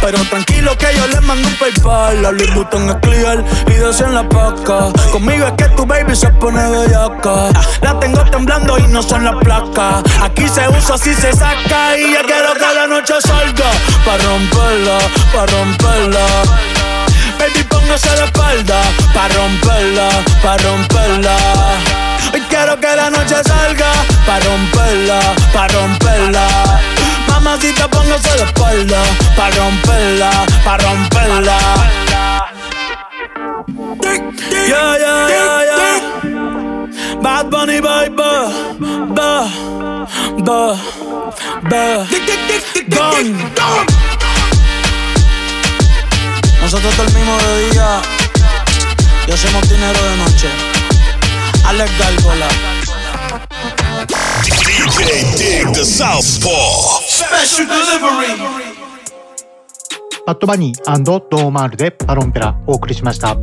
[0.00, 2.22] Pero tranquilo que yo les mando un PayPal.
[2.22, 4.92] La Louis Vuitton es clear y en la paca.
[5.10, 7.50] Conmigo es que tu baby se pone bellaca.
[7.80, 10.02] La tengo temblando y no son las placas.
[10.22, 11.98] Aquí se usa si se saca.
[11.98, 13.70] Y ya quiero que la noche salga.
[14.04, 14.98] Pa' romperla,
[15.32, 16.26] pa' romperla.
[17.38, 18.82] Baby, póngase de espalda
[19.14, 20.08] Pa' romperla,
[20.42, 23.92] pa' romperla Hoy quiero que la noche salga
[24.26, 25.20] Pa' romperla,
[25.52, 26.46] pa' romperla.
[27.28, 29.02] Mamacita, póngase de espalda
[29.36, 30.30] Pa' romperla,
[30.64, 31.58] pa' romperla.
[34.68, 36.12] Yeah, yeah, yeah, yeah.
[37.22, 39.48] Bad Bunny, baby Ba,
[40.38, 40.76] ba,
[41.68, 42.06] ba
[42.88, 43.32] Gone.
[46.60, 48.02] Nosotros dormimos de día
[49.26, 50.71] y hacemos dinero de noche.
[51.64, 52.48] Alex Gárgola.
[54.44, 57.00] DJ Dig the Southpaw.
[57.06, 58.36] Special delivery.
[60.26, 63.36] バッドバニードーマールでパロンペラお送りしました。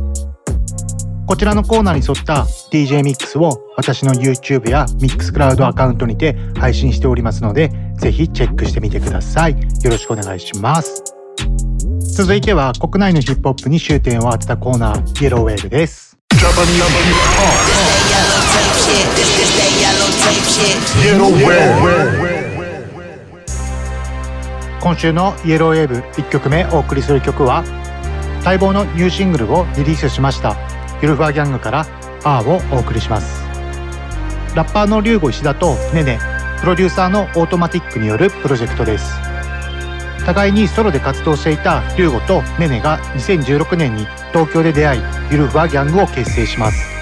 [1.26, 9.52] こちらのコーナーに沿った DJ ミックスを私の YouTube や Mixcloud アカウントにて配信しておりますので、ぜひチェックしてみてください。
[9.52, 11.02] よろしくお願いします。
[12.16, 16.19] 続いては国内のヒップホップに終点を当てたコーナー、イエローウェーブです。
[24.80, 27.62] 今週のイエローウェーブ1曲目お送りする曲は
[28.44, 30.56] 待望のニューシングルをリリースしました
[31.02, 31.86] ゆるふわギャングから
[32.24, 33.44] 「あー」をお送りします。
[34.54, 36.18] ラッパーの龍吾石田とねね
[36.60, 39.29] プロデューサーのオートマティックによるプロジェクトです。
[40.24, 47.00] 互いにソロで活動していた龍吾とねねが2016年に東京で出会いゆるふわギャングを結成します。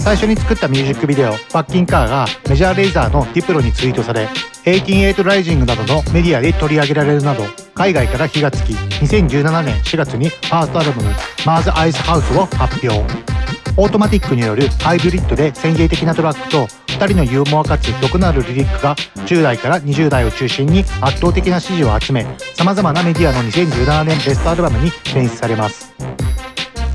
[0.00, 4.28] 最初に作ったミュージックビデオ「パッキンカー」がメジャーレイザーのディプロにツイートされ
[4.64, 13.49] 188ライジングなどのメディアで取り上げられるなど海外から火がつき2017年4月にファーストアルバム「マーズ・アイス・ハウス」を発表。
[13.80, 16.66] オートマティックによるハイブリッドで先鋭的なトラックと
[16.98, 22.26] 2人のユーモアかつ毒のあるリリックが10代から20代を中心に圧倒的な支持を集め
[22.56, 25.94] 様々なメディアの2017年ベストアルバムに選出されます。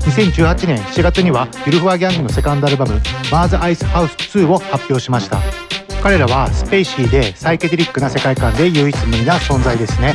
[0.04, 3.02] 2018年7月にはゆるふわギャングのセカンドアルバム
[3.32, 5.40] 「Mars Ice House 2」を発表しました。
[6.04, 10.14] 彼らはスペイシーでサイケデリックな世界観で唯一無二な存在ですね。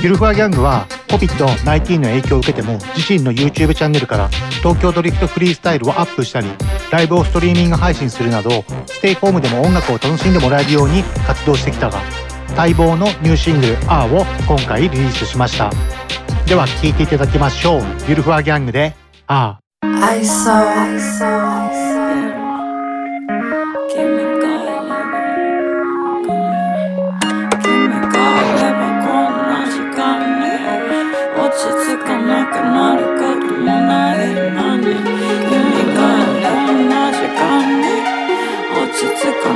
[0.00, 4.28] ゆるふわギャングは COVID-19 の影響を受けても自身の YouTube チャンネルから
[4.62, 6.46] 東京ドリフトフリースタイルをアップしたり
[6.92, 12.00] ライブをストリーミング配信するなどステイホームでも音楽を楽しんでもらえるように活動してきたが
[12.56, 15.70] 待望のニューシングル「R」を今回リリースしました。
[16.46, 17.82] では聴いていただきましょう。
[18.08, 18.94] ゆるふわギャングで
[19.26, 21.87] ああ I saw, I saw, I saw.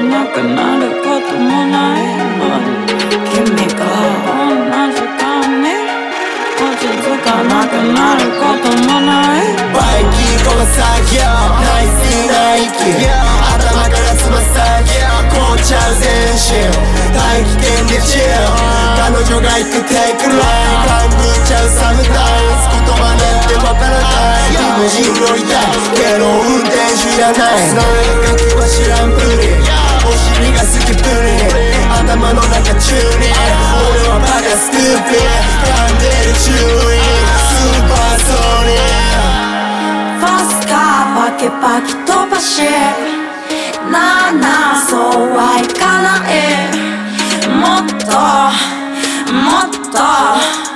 [0.03, 2.75] なくなることもないのに
[3.31, 3.87] Give me God,
[4.27, 5.71] こんな時間に
[6.59, 14.91] 落ち着かなくなることもないバイキーこの先内水内気頭からつま先
[15.31, 16.67] 凍っちゃう全身
[17.15, 18.27] 大気圏でチル
[18.99, 29.82] 彼女が行くテイクライン感じちゃうサムタイム言葉なんてわからないリムジン乗りたいけど運転手じゃないその描きは知らんぷり
[30.13, 31.41] お尻が好きプリ
[31.89, 35.25] 頭の中チューリン俺はバカスクーピー
[35.65, 36.61] 噛んでるチュー
[36.93, 37.09] リン
[37.49, 38.31] スーパーソ
[38.69, 42.61] ニーファスカーパキパキ飛ばし
[43.91, 45.01] なあなあそう
[45.35, 46.33] はいかない。
[47.49, 48.13] もっと
[49.33, 50.72] もっと。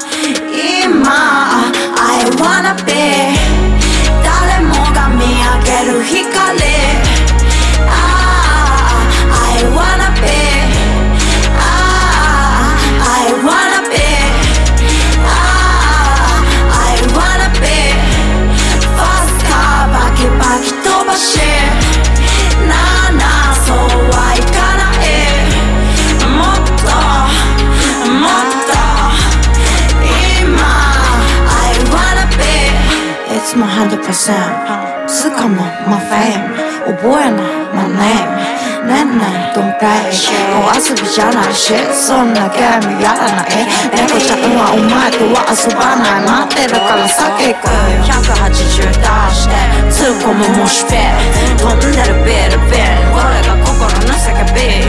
[33.77, 36.57] 100%つかも my fame
[36.87, 38.57] 覚えない my name
[38.87, 40.09] ねんねん don't play
[40.57, 41.74] お遊びじゃないし。
[41.93, 43.66] そんなゲームやらない。
[43.93, 46.24] 猫ちゃんはお前とは遊ばない。
[46.24, 49.03] 待ってるから先行こうよ180出
[49.35, 49.59] して。
[49.91, 51.11] 突っ込むもしペ
[51.59, 53.11] 飛んでるビルビル。
[53.11, 54.87] これが心の叫び。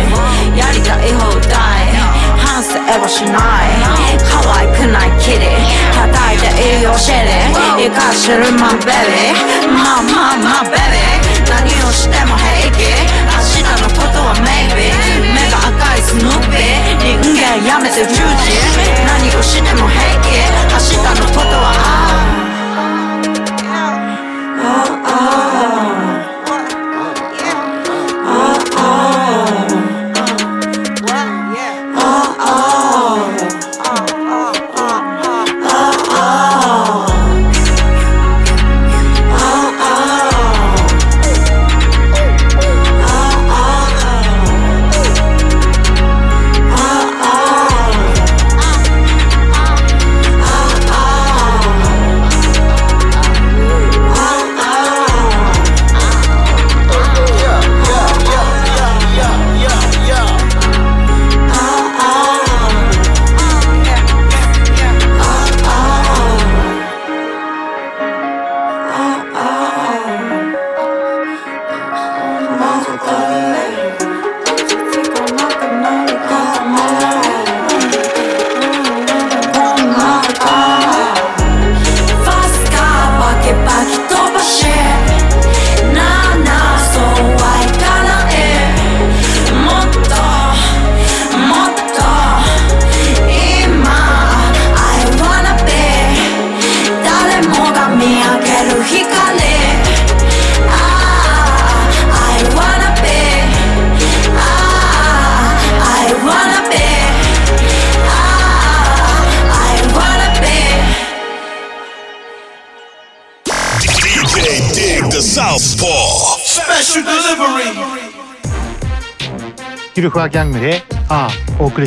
[0.57, 1.96] やりたい放題
[2.87, 4.15] 反省はしない。
[4.23, 5.43] 可愛くないキリ
[5.91, 7.27] 叩いていいよシェリ
[7.83, 9.75] 生かしてるマンベビー。
[9.75, 11.51] まあまあまあベビー。
[11.51, 12.87] 何をしても平気。
[13.27, 14.95] 明日のことは maybe
[15.35, 17.19] 目が赤いスヌーピー。
[17.19, 18.55] 人間やめて10時
[19.03, 20.39] 何をしても平気。
[20.71, 21.75] 明日のことは
[24.57, 25.46] Southpaw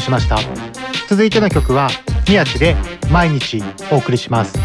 [0.01, 0.39] しました。
[1.09, 1.89] 続いての曲は
[2.29, 2.77] 宮地で
[3.11, 4.59] 「毎日」お送りします。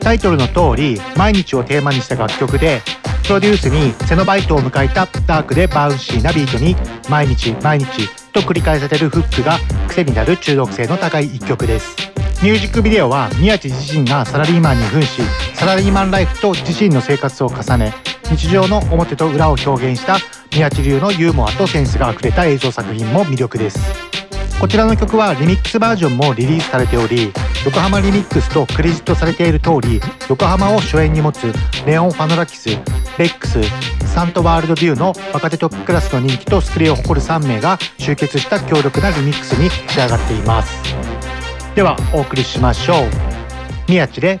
[0.00, 2.80] タイトルの通り毎日をテーマにした楽曲で
[3.24, 6.74] プロデュースにセノバイトを迎えたダークでバウンシーなビートに
[7.08, 11.96] 毎日毎日と繰り返されるフックが癖になる中毒性の高い一曲です。
[12.42, 15.20] ミュージックビデオは宮地自身がサラリーマンに扮し
[15.52, 17.92] サラリーマンライフと自身の生活を重ね
[18.30, 20.16] 日常の表と裏を表現した
[20.50, 23.99] 宮地流のユーモアとセンスがあふれた映像作品も魅力です。
[24.60, 27.32] こちらの曲はリミックスバージョンもリリースされており
[27.64, 31.50] 横浜リミックスとクレジットされている通り横浜を初演に持つ
[31.86, 32.76] レオン・ファノラキスレ
[33.24, 33.62] ックス
[34.06, 40.82] サントワールドビューの若手トップクラスの人気とスクリーを誇る3名が集結した強力なリミックスに仕上がっています。
[41.74, 43.08] ではお送りしましょう。
[43.88, 44.40] 宮地で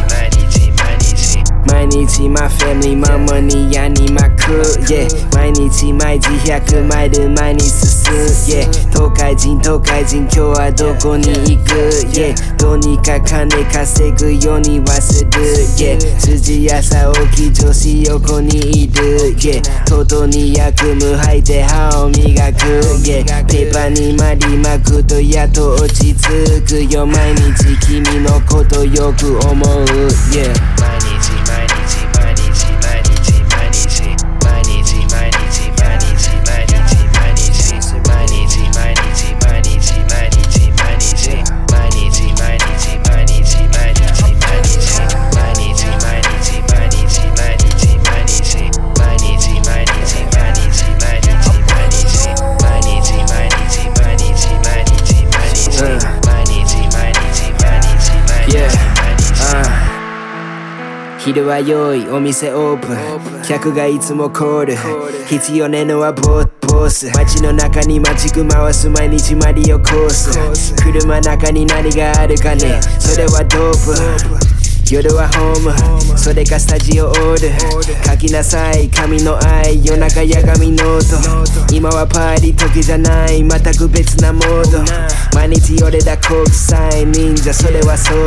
[1.71, 4.61] 毎日 my family my money I need my crew
[4.91, 5.07] yeah.
[5.33, 8.67] 毎日毎時100マイル前に進む yeah.
[8.91, 11.71] 東海人東海人今日はどこに行く
[12.11, 12.35] yeah.
[12.57, 15.31] どうにか金稼ぐようにはする
[15.79, 15.97] yeah.
[16.19, 19.61] 筋朝起き女子横にいる yeah.
[19.89, 22.59] 外に役務吐いて歯を磨く
[23.07, 23.23] yeah.
[23.47, 29.85] ペーパーにまりまくとやっと落ち着くよ毎日君のことよく思う
[30.35, 31.00] yeah.
[61.23, 63.43] 昼は良いお店オープン。
[63.47, 64.75] 客がいつもコール。
[65.27, 67.11] 必要ねのはボボス。
[67.11, 68.89] 街の中にマジック回す。
[68.89, 70.75] 毎日マリオコース。
[70.77, 72.81] 車中に何があるかね。
[72.99, 74.50] それはドープ。
[74.90, 84.78] 夜はホームそれかスタジオオール書きなさい神の愛夜中やがみノート今はパーリー時じゃない全く別なモード
[85.34, 88.26] 毎日俺だ国際忍者それはそうや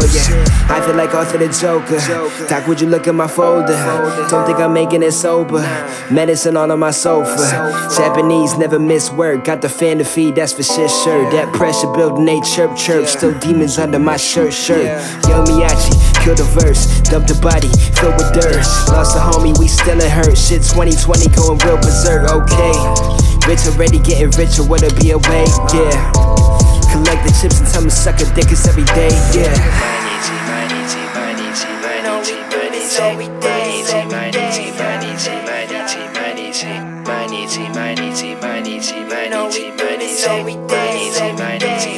[0.70, 1.98] I feel like Arthur the Joker
[2.50, 3.74] Doc would you look at my folder
[4.30, 5.64] Don't think I'm making it sober
[6.12, 7.38] Medicine all on my sofa
[7.96, 11.92] Japanese never miss work Got the fan to feed that's for shit sure That pressure
[11.94, 14.86] building they chirp chirp Still demons under my shirt shirt
[15.24, 17.69] Yo Miyachi kill the verse Dump the body
[18.01, 22.25] filled with dirt Lost a homie we still in hurt Shit 2020 going real berserk
[22.25, 22.75] Okay
[23.45, 25.45] Rich already getting richer Wanna be away
[25.77, 25.93] yeah
[26.89, 29.53] Collect the chips and tell me suck a dick it's every day yeah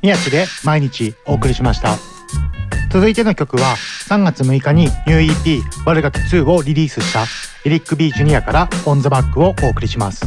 [0.00, 1.96] 宮地で毎日お送りしました。
[2.92, 3.74] 続いての曲は
[4.08, 7.24] 3月6日にニュー EP「悪ガキ2」をリリースした
[7.64, 10.24] エリック・ビー・ジュニアから「オン・ザ・バック」をお送りします。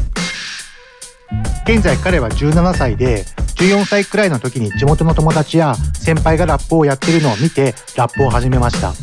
[1.64, 3.26] 現在彼は17歳で
[3.56, 8.94] 14歳くらいの時に地元の友達や先輩がラップをやってるのを見てラップを始めました。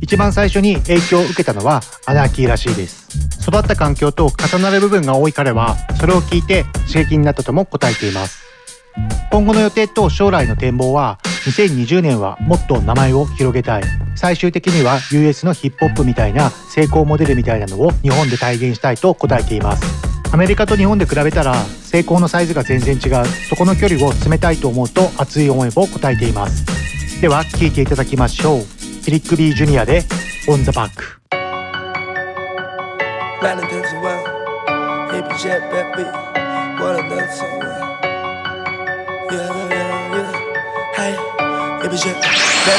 [0.00, 3.08] 一番最初に影響を受けたのはアナーキーらしいです。
[3.40, 8.44] 育った環境と重なる部分が多い彼はそれを聞いて刺激になったとも答えています。
[9.30, 13.82] 今後の予定と将来の展望は2020年はもっと名前を広げたい。
[14.16, 19.84] 最終的には US のヒップホップみたいな成功モデルみたいなのを日本で体現したいと答えています。
[20.32, 23.26] アメリカと日本で比べたら成功のサイズが全然違う。
[23.48, 27.20] そこの距離を詰めたいと思うと熱い思いを答えています。
[27.20, 28.75] では聴いていただきましょう。
[29.06, 30.02] フィリック・ビー・ジュニアで
[30.50, 31.20] 「オン・ザ・バック」
[39.30, 39.78] Yeah, yeah,
[40.12, 40.32] yeah.
[40.96, 41.14] Hey,
[41.82, 42.55] baby, yeah.
[42.66, 42.74] て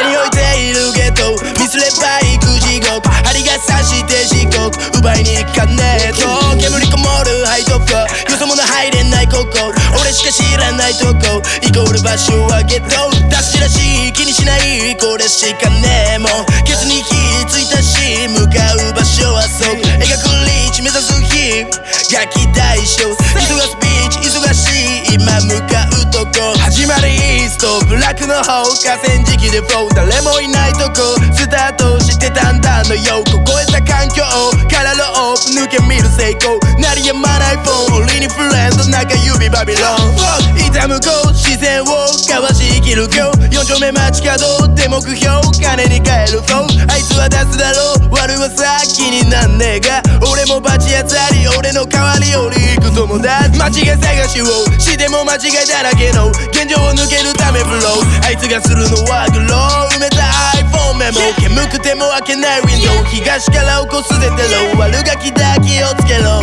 [0.00, 6.24] に置いているゲットミスれば行く地獄針が刺して漆黒奪いに行かねえと
[6.56, 9.72] 煙こもるハイトップよそ者入れないここ。
[10.00, 11.40] 俺しか知らないとこ。
[11.62, 14.96] イコール場所はゲット出しらしい気にしない。
[14.96, 16.28] これしかねえも。
[16.28, 17.14] んケツに火
[17.46, 21.64] ついたし向かう場所はそう描くリーチ目指す日
[22.12, 26.52] ガキ大将忙すビーチ忙しい今向かうとこ。
[26.58, 29.94] 始まりイーストブラックの方河川敷でフォー。
[29.94, 31.16] 誰もいないとこ。
[31.32, 33.24] スタートしてたんだのよ。
[33.24, 34.22] 凍えた環境
[34.68, 36.60] からのオープ抜け見る成功。
[36.78, 40.14] 鳴りやまないフォン俺にフレンド中指バビロン。
[40.60, 41.86] 痛むこう視線を
[42.28, 48.14] かわし生きる今日四丁目街角で目標金に変えるそうあいつは出すだろう。
[48.14, 50.02] 悪はさ気になんねえが。
[50.30, 53.62] 俺も罰当たり俺の代わりより行く友達。
[53.62, 54.46] 間違い探しを
[54.80, 56.28] しても間違いだらけの。
[56.50, 58.26] 現状を抜けるためブロー。
[58.26, 59.94] あいつがするのはグロー。
[59.94, 60.63] 埋めたい
[60.94, 61.20] メモ。
[61.40, 66.42] 煙くても開けないウィンドウ東から起こすでてろ悪ガキだ気をつけろ。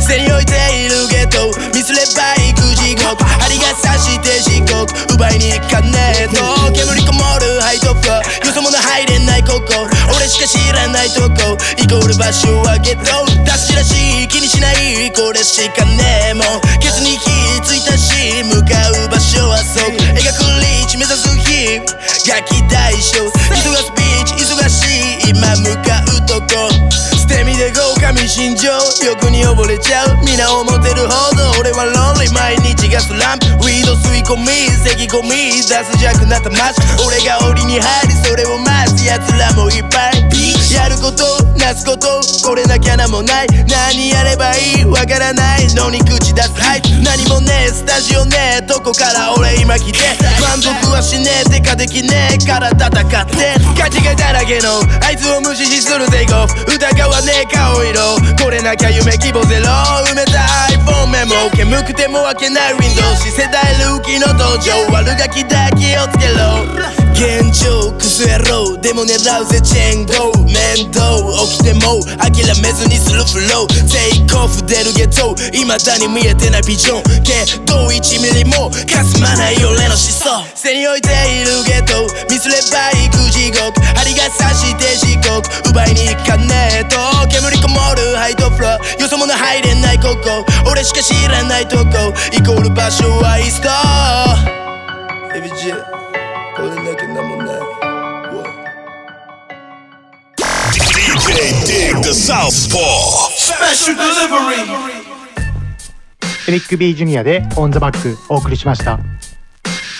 [0.00, 1.48] 背に置いているゲット。
[1.74, 4.86] ミスれば行く地獄針が刺して時刻。
[5.14, 5.90] 奪いに行かね
[6.20, 6.40] えと。
[6.72, 9.88] 煙こもるハイトフローよそ者入れないここ。
[10.14, 11.56] 俺しか知らないとこ。
[11.78, 15.10] イコール場所はゲット出しらしい気にしない。
[15.12, 16.60] これしかねえもん。
[16.80, 17.95] ケツに火ついた
[22.26, 23.22] ガキ大将。
[23.22, 24.34] 忙すビーチ？
[24.34, 24.82] 忙し
[25.22, 26.68] い今向かうとこ。
[27.14, 28.68] 捨て身で狼心情。
[29.06, 30.18] 欲に溺れちゃう。
[30.26, 33.46] 皆思ってるほど俺はロンリー毎日がスランプ。
[33.46, 34.46] ウィード吸い込み
[34.82, 40.26] 咳込み出す弱な魂俺が檻に入りそれを待つ奴らもいっぱい。
[40.74, 43.46] やることなすことこれなきゃなもない。
[43.66, 49.98] 何やればいいわからないのに口出すはい何もねえスタジオねえとこから俺今来て。
[50.40, 58.00] 満足はしねえてかできねえから戦って勘違いだらけのあいつを無視しするテイクオフ疑わねえ顔色。
[58.42, 59.66] これなきゃ夢希望ゼロ。
[60.06, 60.40] 埋めた
[60.70, 61.50] iPhone メモ。
[61.50, 64.86] 煙くても開けないウィンドウ次世代ルーキーの登場。
[64.92, 67.05] 悪ガキだ気をつけろ。
[67.16, 70.44] 現状クソ野郎でも狙うぜチェーンゴー。
[70.52, 71.16] 面倒
[71.48, 73.24] 起きても諦めずにする。
[73.24, 75.32] フローテイクオフ出るゲット。
[75.56, 77.02] 未だに見えてないビジョン。
[77.24, 80.44] けど1ミリもかすまない俺の思想。
[80.54, 82.04] 背に置いているゲット。
[82.28, 85.40] ミスれば行く地獄針が刺して時刻。
[85.72, 87.00] 奪いに行かねえと。
[87.32, 89.00] 煙こもるハイトフロー。
[89.00, 90.44] よそ者入れないここ。
[90.68, 92.12] 俺しか知らないとこ。
[92.36, 93.72] イコール場所はイースト。
[95.32, 95.95] ABJ
[102.06, 103.32] The Southpaw.
[103.34, 104.62] Special delivery.
[106.46, 109.00] エリック・ビー・ジュニアでオン・ザ・バックお送りしました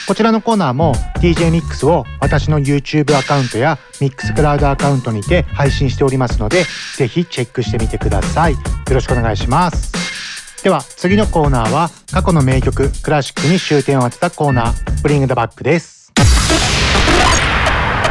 [0.06, 6.62] こちらのコーナーも DJ ミックスを私の YouTube アカウントやミックスクラウドアカウントにて配信しておりますので
[6.96, 16.12] ぜひチェックしてみてくださいよろしくお願いしますでは次のコーナーは過去の名曲クラシックに終点を当てたコーナーブリング・ザ・バックです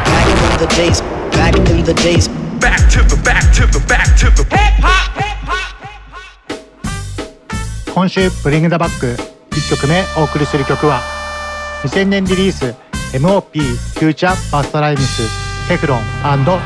[0.04, 2.35] Back in the days, back in the days.
[2.66, 5.14] Back to the back to the back to the hip hop.
[7.94, 9.14] 今週ブリング・ザ・バック
[9.52, 11.00] 1曲目お送りする曲は
[11.84, 12.74] 2000年リリース
[13.16, 16.00] MOP フューチャーバストライムステフロン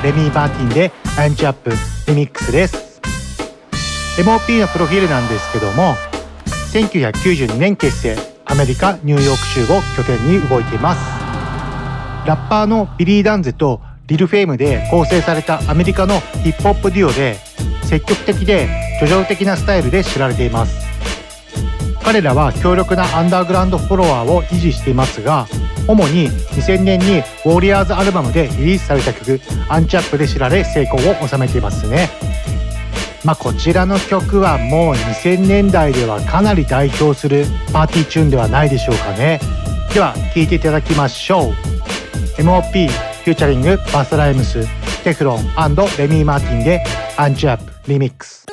[0.02, 1.70] レミー・バーティンでアンチアップ
[2.08, 3.02] リミックスです
[4.22, 5.96] MOP のプロフィールなんですけども
[6.72, 11.20] 1992年結成アメリカニューヨーク州を拠点に動いています。
[12.26, 13.80] ラッパーのビリー・ダンゼと
[14.10, 17.36] リル・フェイムで構成されたアメリカのヒップホップデュオで
[17.84, 20.84] 積極的で叙情的なスタイルで知られています。
[22.02, 25.46] 彼らは強力なアンダーグラウンドフォロワーを維持していますが
[25.86, 32.10] 主に2000年に Warriorz アルバムでリリースされた曲「アンチアップ」で知られ成功を収めていますね。
[33.22, 39.38] まあこちらの曲はもう2000年代ではかなり代表するパーティーチューンではないでしょうかね。
[39.94, 42.42] では聴いていただきましょう。
[42.42, 42.88] MOP
[43.24, 44.66] 퓨처링은 바스라이무스,
[45.04, 46.84] 테크롬, 안도 레미 마틴의
[47.16, 48.46] 안잡 리믹스.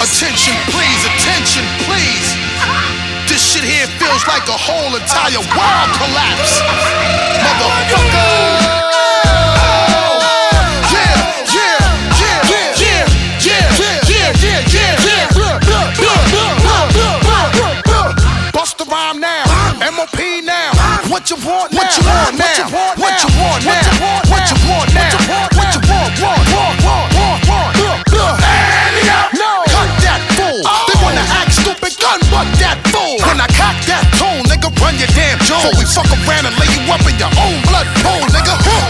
[0.00, 2.36] Attention, please, attention, please.
[3.26, 6.60] This shit here feels like a whole entire world collapse.
[7.40, 8.30] Motherfucker.
[10.92, 11.14] Yeah!
[11.54, 11.78] Yeah!
[12.20, 12.70] Yeah!
[13.40, 13.70] Yeah!
[21.10, 21.82] What you want now?
[21.82, 22.70] What you want now?
[22.94, 23.82] What you want now?
[24.30, 25.10] What you want now?
[25.10, 25.50] What you want?
[25.50, 25.82] What you want?
[25.82, 25.82] What you want?
[25.82, 26.14] What you want?
[26.14, 27.10] What you want?
[27.10, 28.38] What you want?
[29.34, 29.66] No.
[29.74, 30.62] Cut that fool.
[30.62, 33.18] They wanna act stupid, gun butt that fool.
[33.26, 35.58] When I cock that tone, nigga, run your damn jaw.
[35.58, 38.54] Before we fuck around and lay you up in your own blood pool, nigga.
[38.54, 38.89] Hunt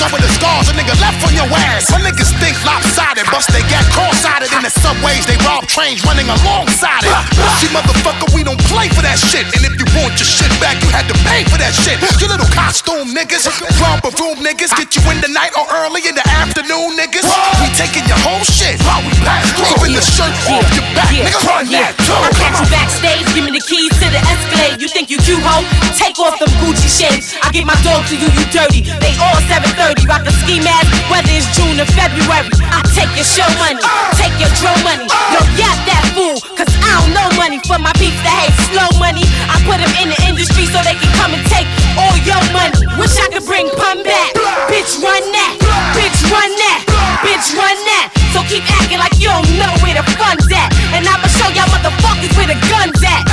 [0.00, 1.90] tattoos over the scars, a nigga left on your ass.
[1.90, 5.26] My niggas think lopsided, bust they got cross-sided in the subways.
[5.26, 7.12] They rob trains running alongside it.
[7.60, 9.44] See, motherfucker, we don't play for that shit.
[9.44, 12.02] And if you want your shit back, you had to pay for that shit.
[12.18, 13.46] You little costume niggas,
[13.78, 17.22] romper room niggas, get you in the night or early in the afternoon niggas.
[17.62, 19.46] We taking your whole shit while we pass.
[19.54, 19.86] through.
[19.86, 22.18] Even the shirt off your back, nigga, run that too.
[22.18, 24.82] I catch you backstage, give me the keys to the Escalade.
[24.82, 25.62] You think you cute, ho?
[25.94, 27.38] Take off them Gucci shades.
[27.46, 28.82] I get my dog to you, you dirty.
[28.98, 32.50] They all 730, rock a ski mask, whether it's June or February.
[32.66, 33.82] I take your show money,
[34.18, 35.06] take your drill money.
[35.06, 38.90] Yo, yap that fool, cause I don't know money for my beats that hate slow
[38.98, 39.22] money.
[39.46, 41.68] I put him in the industry so they can come and take
[42.00, 42.72] all your money.
[42.96, 44.32] Wish I could bring pun back.
[44.72, 45.52] Bitch, run that.
[45.92, 46.80] Bitch, run that.
[47.20, 48.08] Bitch, run that.
[48.32, 50.72] So keep acting like you don't know where the fun's at.
[50.96, 53.28] And I'ma show y'all motherfuckers where the gun's at.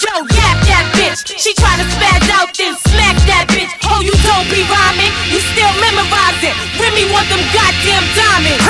[0.00, 1.28] Yo, yap that bitch.
[1.36, 3.68] She tryna spaz out, then smack that bitch.
[3.84, 5.12] Oh, you don't be rhyming.
[5.28, 6.56] You still memorizing.
[6.80, 8.64] Remy want them goddamn diamonds.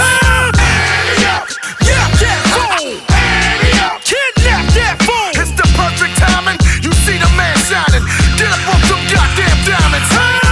[1.87, 2.46] Yeah, that
[8.37, 10.11] Get up off them goddamn diamonds.
[10.13, 10.46] Yeah,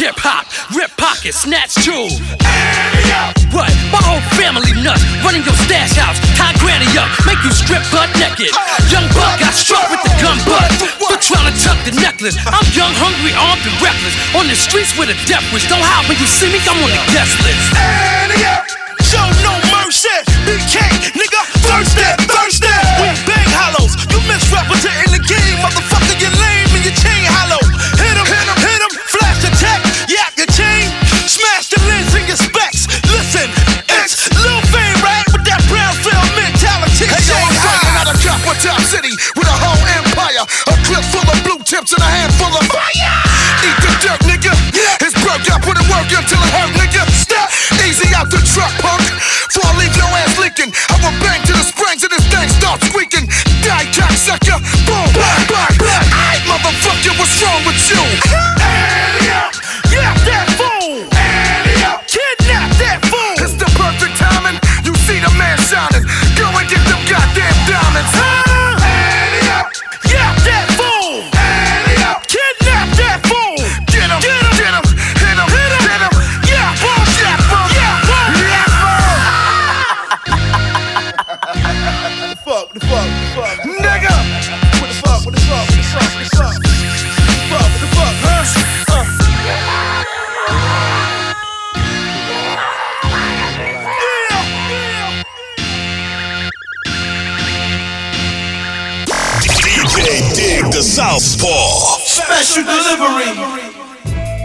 [0.00, 2.16] hip hop, rip pockets, snatch jewels.
[3.52, 3.68] What?
[3.92, 8.08] My whole family nuts, running your stash house, tie granny up, make you strip butt
[8.16, 8.48] naked.
[8.88, 12.40] Young buck got struck with the gun butt for trying to tuck the necklace.
[12.48, 14.16] I'm young, hungry, armed, and reckless.
[14.32, 15.68] On the streets with a death wish.
[15.68, 17.68] Don't hide when you see me, I'm on the guest list.
[19.04, 20.16] Show no mercy.
[20.48, 20.80] BK,
[21.12, 22.72] nigga, thirsty, thirsty.
[23.04, 23.98] We bang hollows.
[24.08, 25.19] You misrepresenting the
[39.00, 40.44] city with a whole empire.
[40.44, 43.12] A clip full of blue tips and a handful of fire.
[43.64, 44.52] Eat the dirt, nigga.
[45.00, 46.79] It's broke up, put it work until it hurt,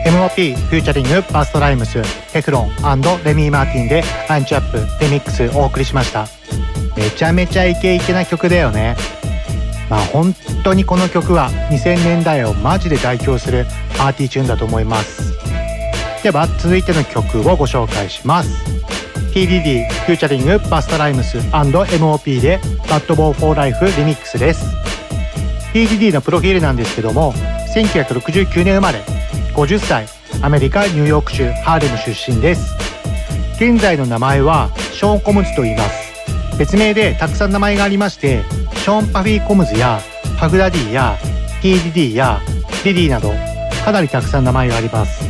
[0.06, 6.28] MOP featuring Busta Rhymes、Teflon、Remy Martin で Ante Up remix お送りしました。
[6.96, 8.96] めちゃめちゃイケイケな曲だよね。
[9.90, 13.66] まあ本当にこの曲は2000年代をマジで代表する
[13.98, 15.34] パーティーチューンだと思います。
[16.22, 18.50] では続いての曲をご紹介します。
[19.34, 24.66] TDD フューチャリングバストライムス &MOP でバッドボーフォーライフリミックスです
[25.74, 27.34] TDD のプロフィールなんですけども
[27.76, 29.15] 1969年生まれ。
[29.56, 30.06] 50歳
[30.42, 32.76] アメリカ・ニューヨーク州ハーレム出身です。
[33.56, 36.58] 現在の名前はショーン・コムズと言います。
[36.60, 38.44] 別名でたくさん名前がありまして
[38.76, 40.02] ショーン・パフィー・コムズや
[40.38, 41.18] パフダディや
[41.62, 42.42] TDD や
[42.84, 43.32] リリーなど
[43.86, 45.24] かなりたくさん名前があります。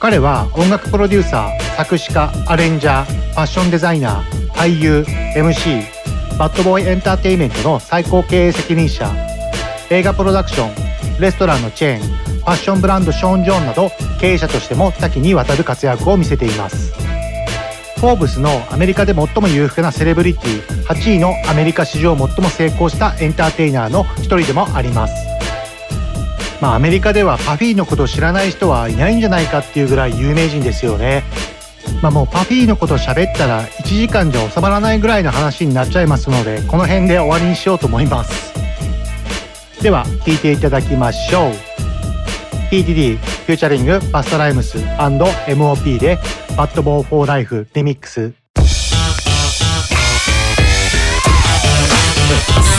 [0.00, 5.04] 彼は音楽プロデューサー作詞家アレンジャーファッションデザイナー俳優
[5.36, 5.82] MC
[6.36, 9.08] バッドボーイエンターテインメントの最高経営責任者
[9.88, 13.90] 映画プロダクションレストランのチェーンァッションブランドショーン・ジョーンなど
[14.20, 16.92] 経営者としても多岐にわたる活躍を見せています。
[17.96, 25.14] フォーブスのアメリカで最も裕福なセレブリティ8位のアメリカ史上最も成功したエンターテイナーの一人でもあります。
[26.60, 31.24] まあアメリカではパフィーのことを知らない人はいないんじゃないかっていうぐらい有名人ですよね。
[32.02, 38.52] まあもうパフィーのこと喋ったら1時間じゃ収まらないぐらいの話になっちゃいますのでこの辺で終わりにしようと思います。
[39.82, 41.65] では聴いていただきましょう。
[42.76, 46.18] PDD フューチャリングバスタライムス &MOP で
[46.58, 48.34] バッドボーフォーライフリミックス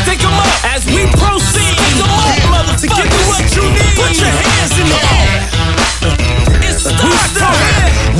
[0.05, 0.45] Stick 'em up
[0.75, 1.73] as we proceed.
[1.73, 2.93] Stick 'em up, you
[3.25, 3.97] what you need.
[3.97, 5.41] Put your hands in the air.
[6.61, 7.57] It's start time.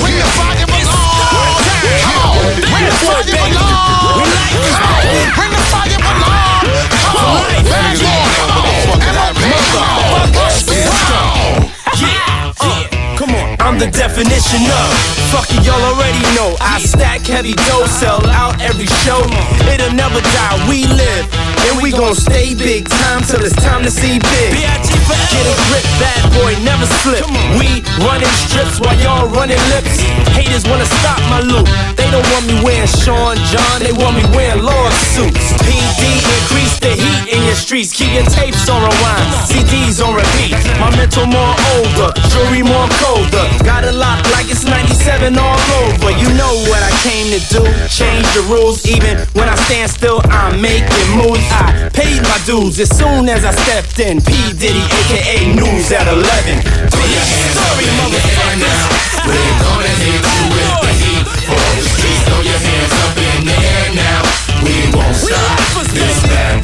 [0.01, 1.61] Where the fire belong.
[2.01, 2.41] Come on.
[2.73, 4.17] Where the fire belong.
[4.17, 5.30] We like it.
[5.38, 6.65] Where the fire belong.
[7.05, 7.45] Come on.
[7.69, 8.25] Bad boy.
[8.38, 8.65] Come
[9.17, 9.38] on.
[10.34, 10.46] MOP.
[13.68, 14.88] I'm the definition of.
[15.28, 16.55] Fuck it, y'all already know.
[16.63, 19.20] I stack heavy dough, sell out every show.
[19.68, 21.28] It'll never die, we live.
[21.68, 24.55] And we gon' stay big time till it's time to see big.
[24.55, 27.28] Get a grip, bad boy, never slip.
[27.59, 29.99] We running strips while y'all running lips.
[30.32, 31.68] Haters wanna stop my loot.
[31.99, 35.51] They don't want me wearing Sean John, they want me wearing lawsuits.
[35.68, 37.91] PD increase the heat in your streets.
[37.91, 40.55] Keep your tapes on rewind, CDs on repeat.
[40.80, 43.57] My mental more older, jewelry more colder.
[43.64, 46.12] Got a lock like it's 97 all over.
[46.12, 47.64] You know what I came to do.
[47.88, 51.45] Change the rules, even when I stand still, I'm making moves.
[51.51, 54.22] I paid my dues as soon as I stepped in.
[54.22, 54.32] P.
[54.58, 56.24] Diddy, aka News at 11.
[56.89, 58.80] Sorry, motherfuckers.
[59.28, 62.24] We're gonna hit you with the heat for the streets.
[62.28, 64.22] Throw your hands up in the air now.
[64.64, 65.60] We won't stop.
[65.93, 66.57] This bad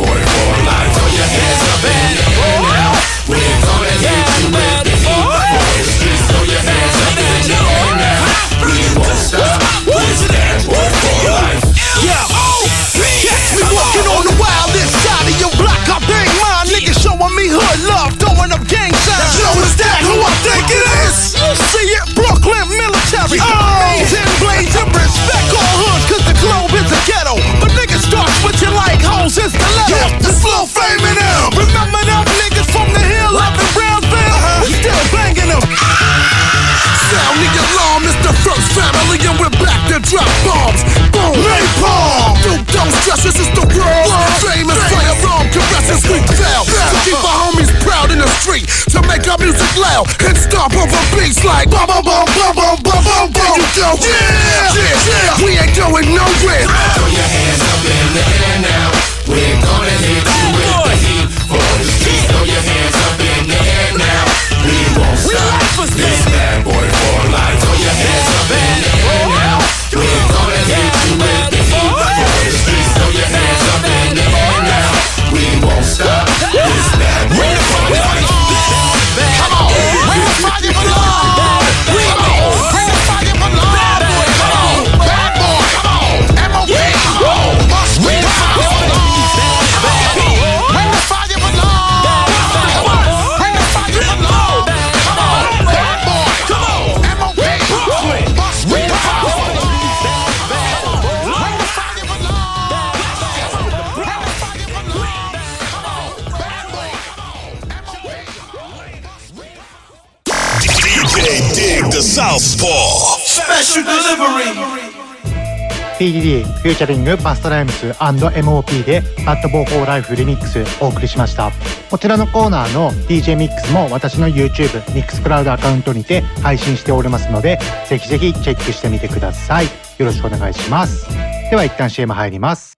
[116.03, 121.49] PDD フューチャリングバストライムス &MOP で「アットボーフォーライフリミックス」お送りしました。
[121.89, 129.65] こちらのコーナーの DJ ミックスも私の YouTube ミックスクラウドアカウントにて配信しておりますのでぜひぜひチェックしてみてください。
[129.65, 131.07] よろしくお願いします。
[131.49, 132.77] では一旦 CM 入ります。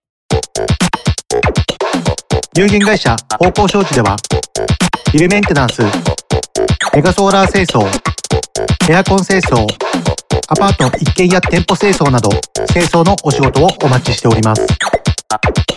[2.55, 4.17] 有限会社方向商事では
[5.11, 5.81] ビルメンテナンス
[6.93, 7.87] メガソーラー清掃
[8.87, 9.65] エアコン清掃
[10.47, 12.29] アパート一軒や店舗清掃など
[12.71, 14.67] 清掃のお仕事をお待ちしております。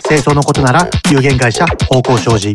[0.07, 2.53] 清掃のことなら有限会社方向商事。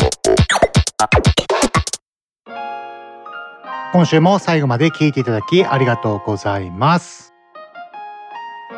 [3.93, 7.33] 今週も最後まで聞いていただきありがとうございます、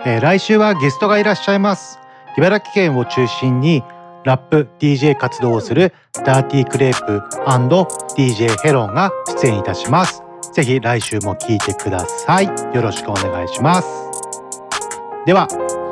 [0.05, 1.99] えー来週はゲストがいらっしゃいます。
[2.39, 3.83] 茨城県を中心に
[4.25, 5.93] ラップ DJ 活動をする
[6.25, 7.23] ダーティークレープ
[8.17, 9.11] &DJ ヘロンが
[9.41, 10.26] 出演いたします。
[10.57, 12.47] ぜひ来週も聞いてください。
[12.47, 13.89] よろしくお願いします。
[15.27, 15.47] では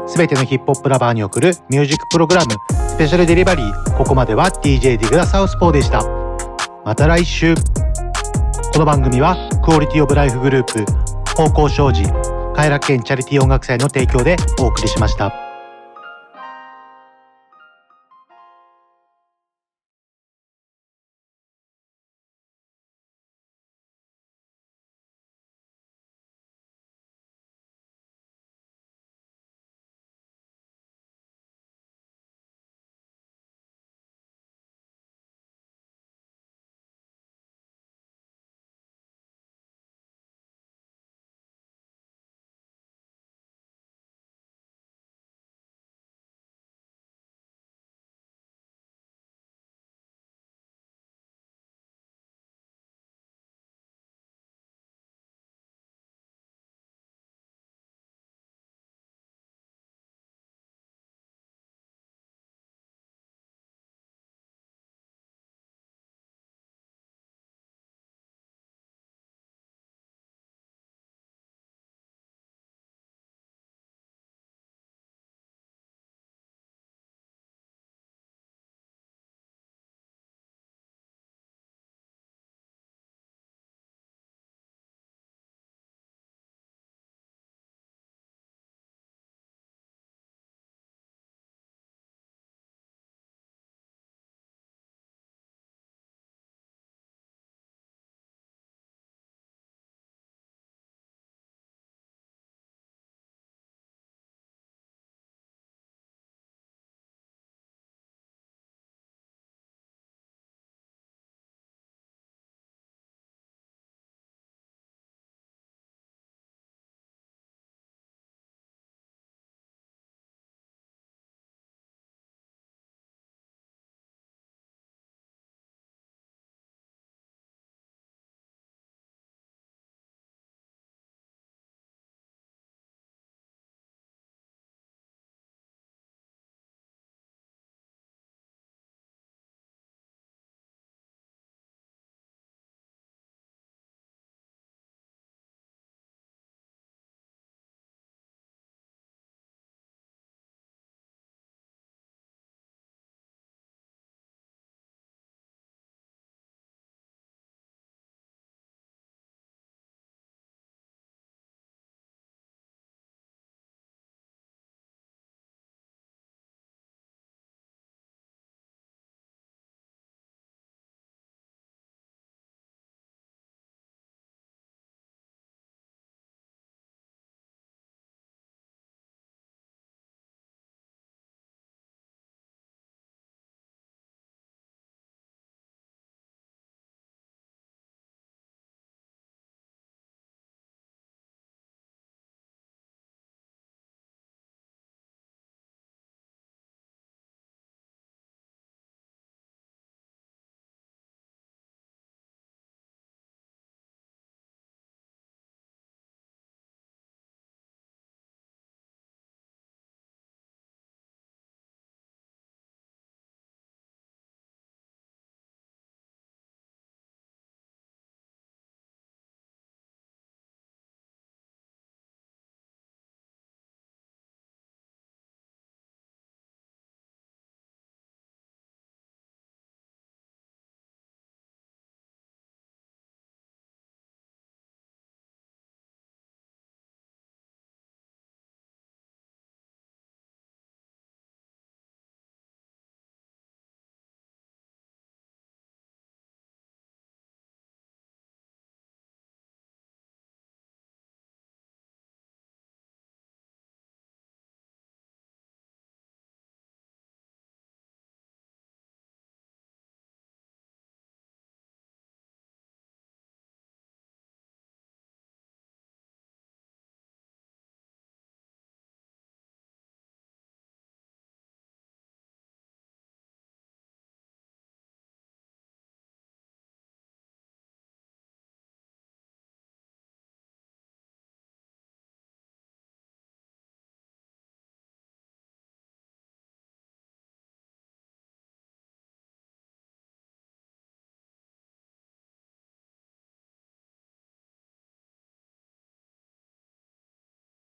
[0.07, 2.53] すべてのヒップホップラバーに送るミュージックプログラム
[2.89, 6.03] スペシャルデリバリーここまでは DJ ディグダサウスポーでした。
[6.83, 7.55] また来週。
[8.73, 10.87] この番組はクオリティオブライフグループ
[11.37, 15.44] 方向障子快楽園チャリティー音楽祭の提供でお送りしました。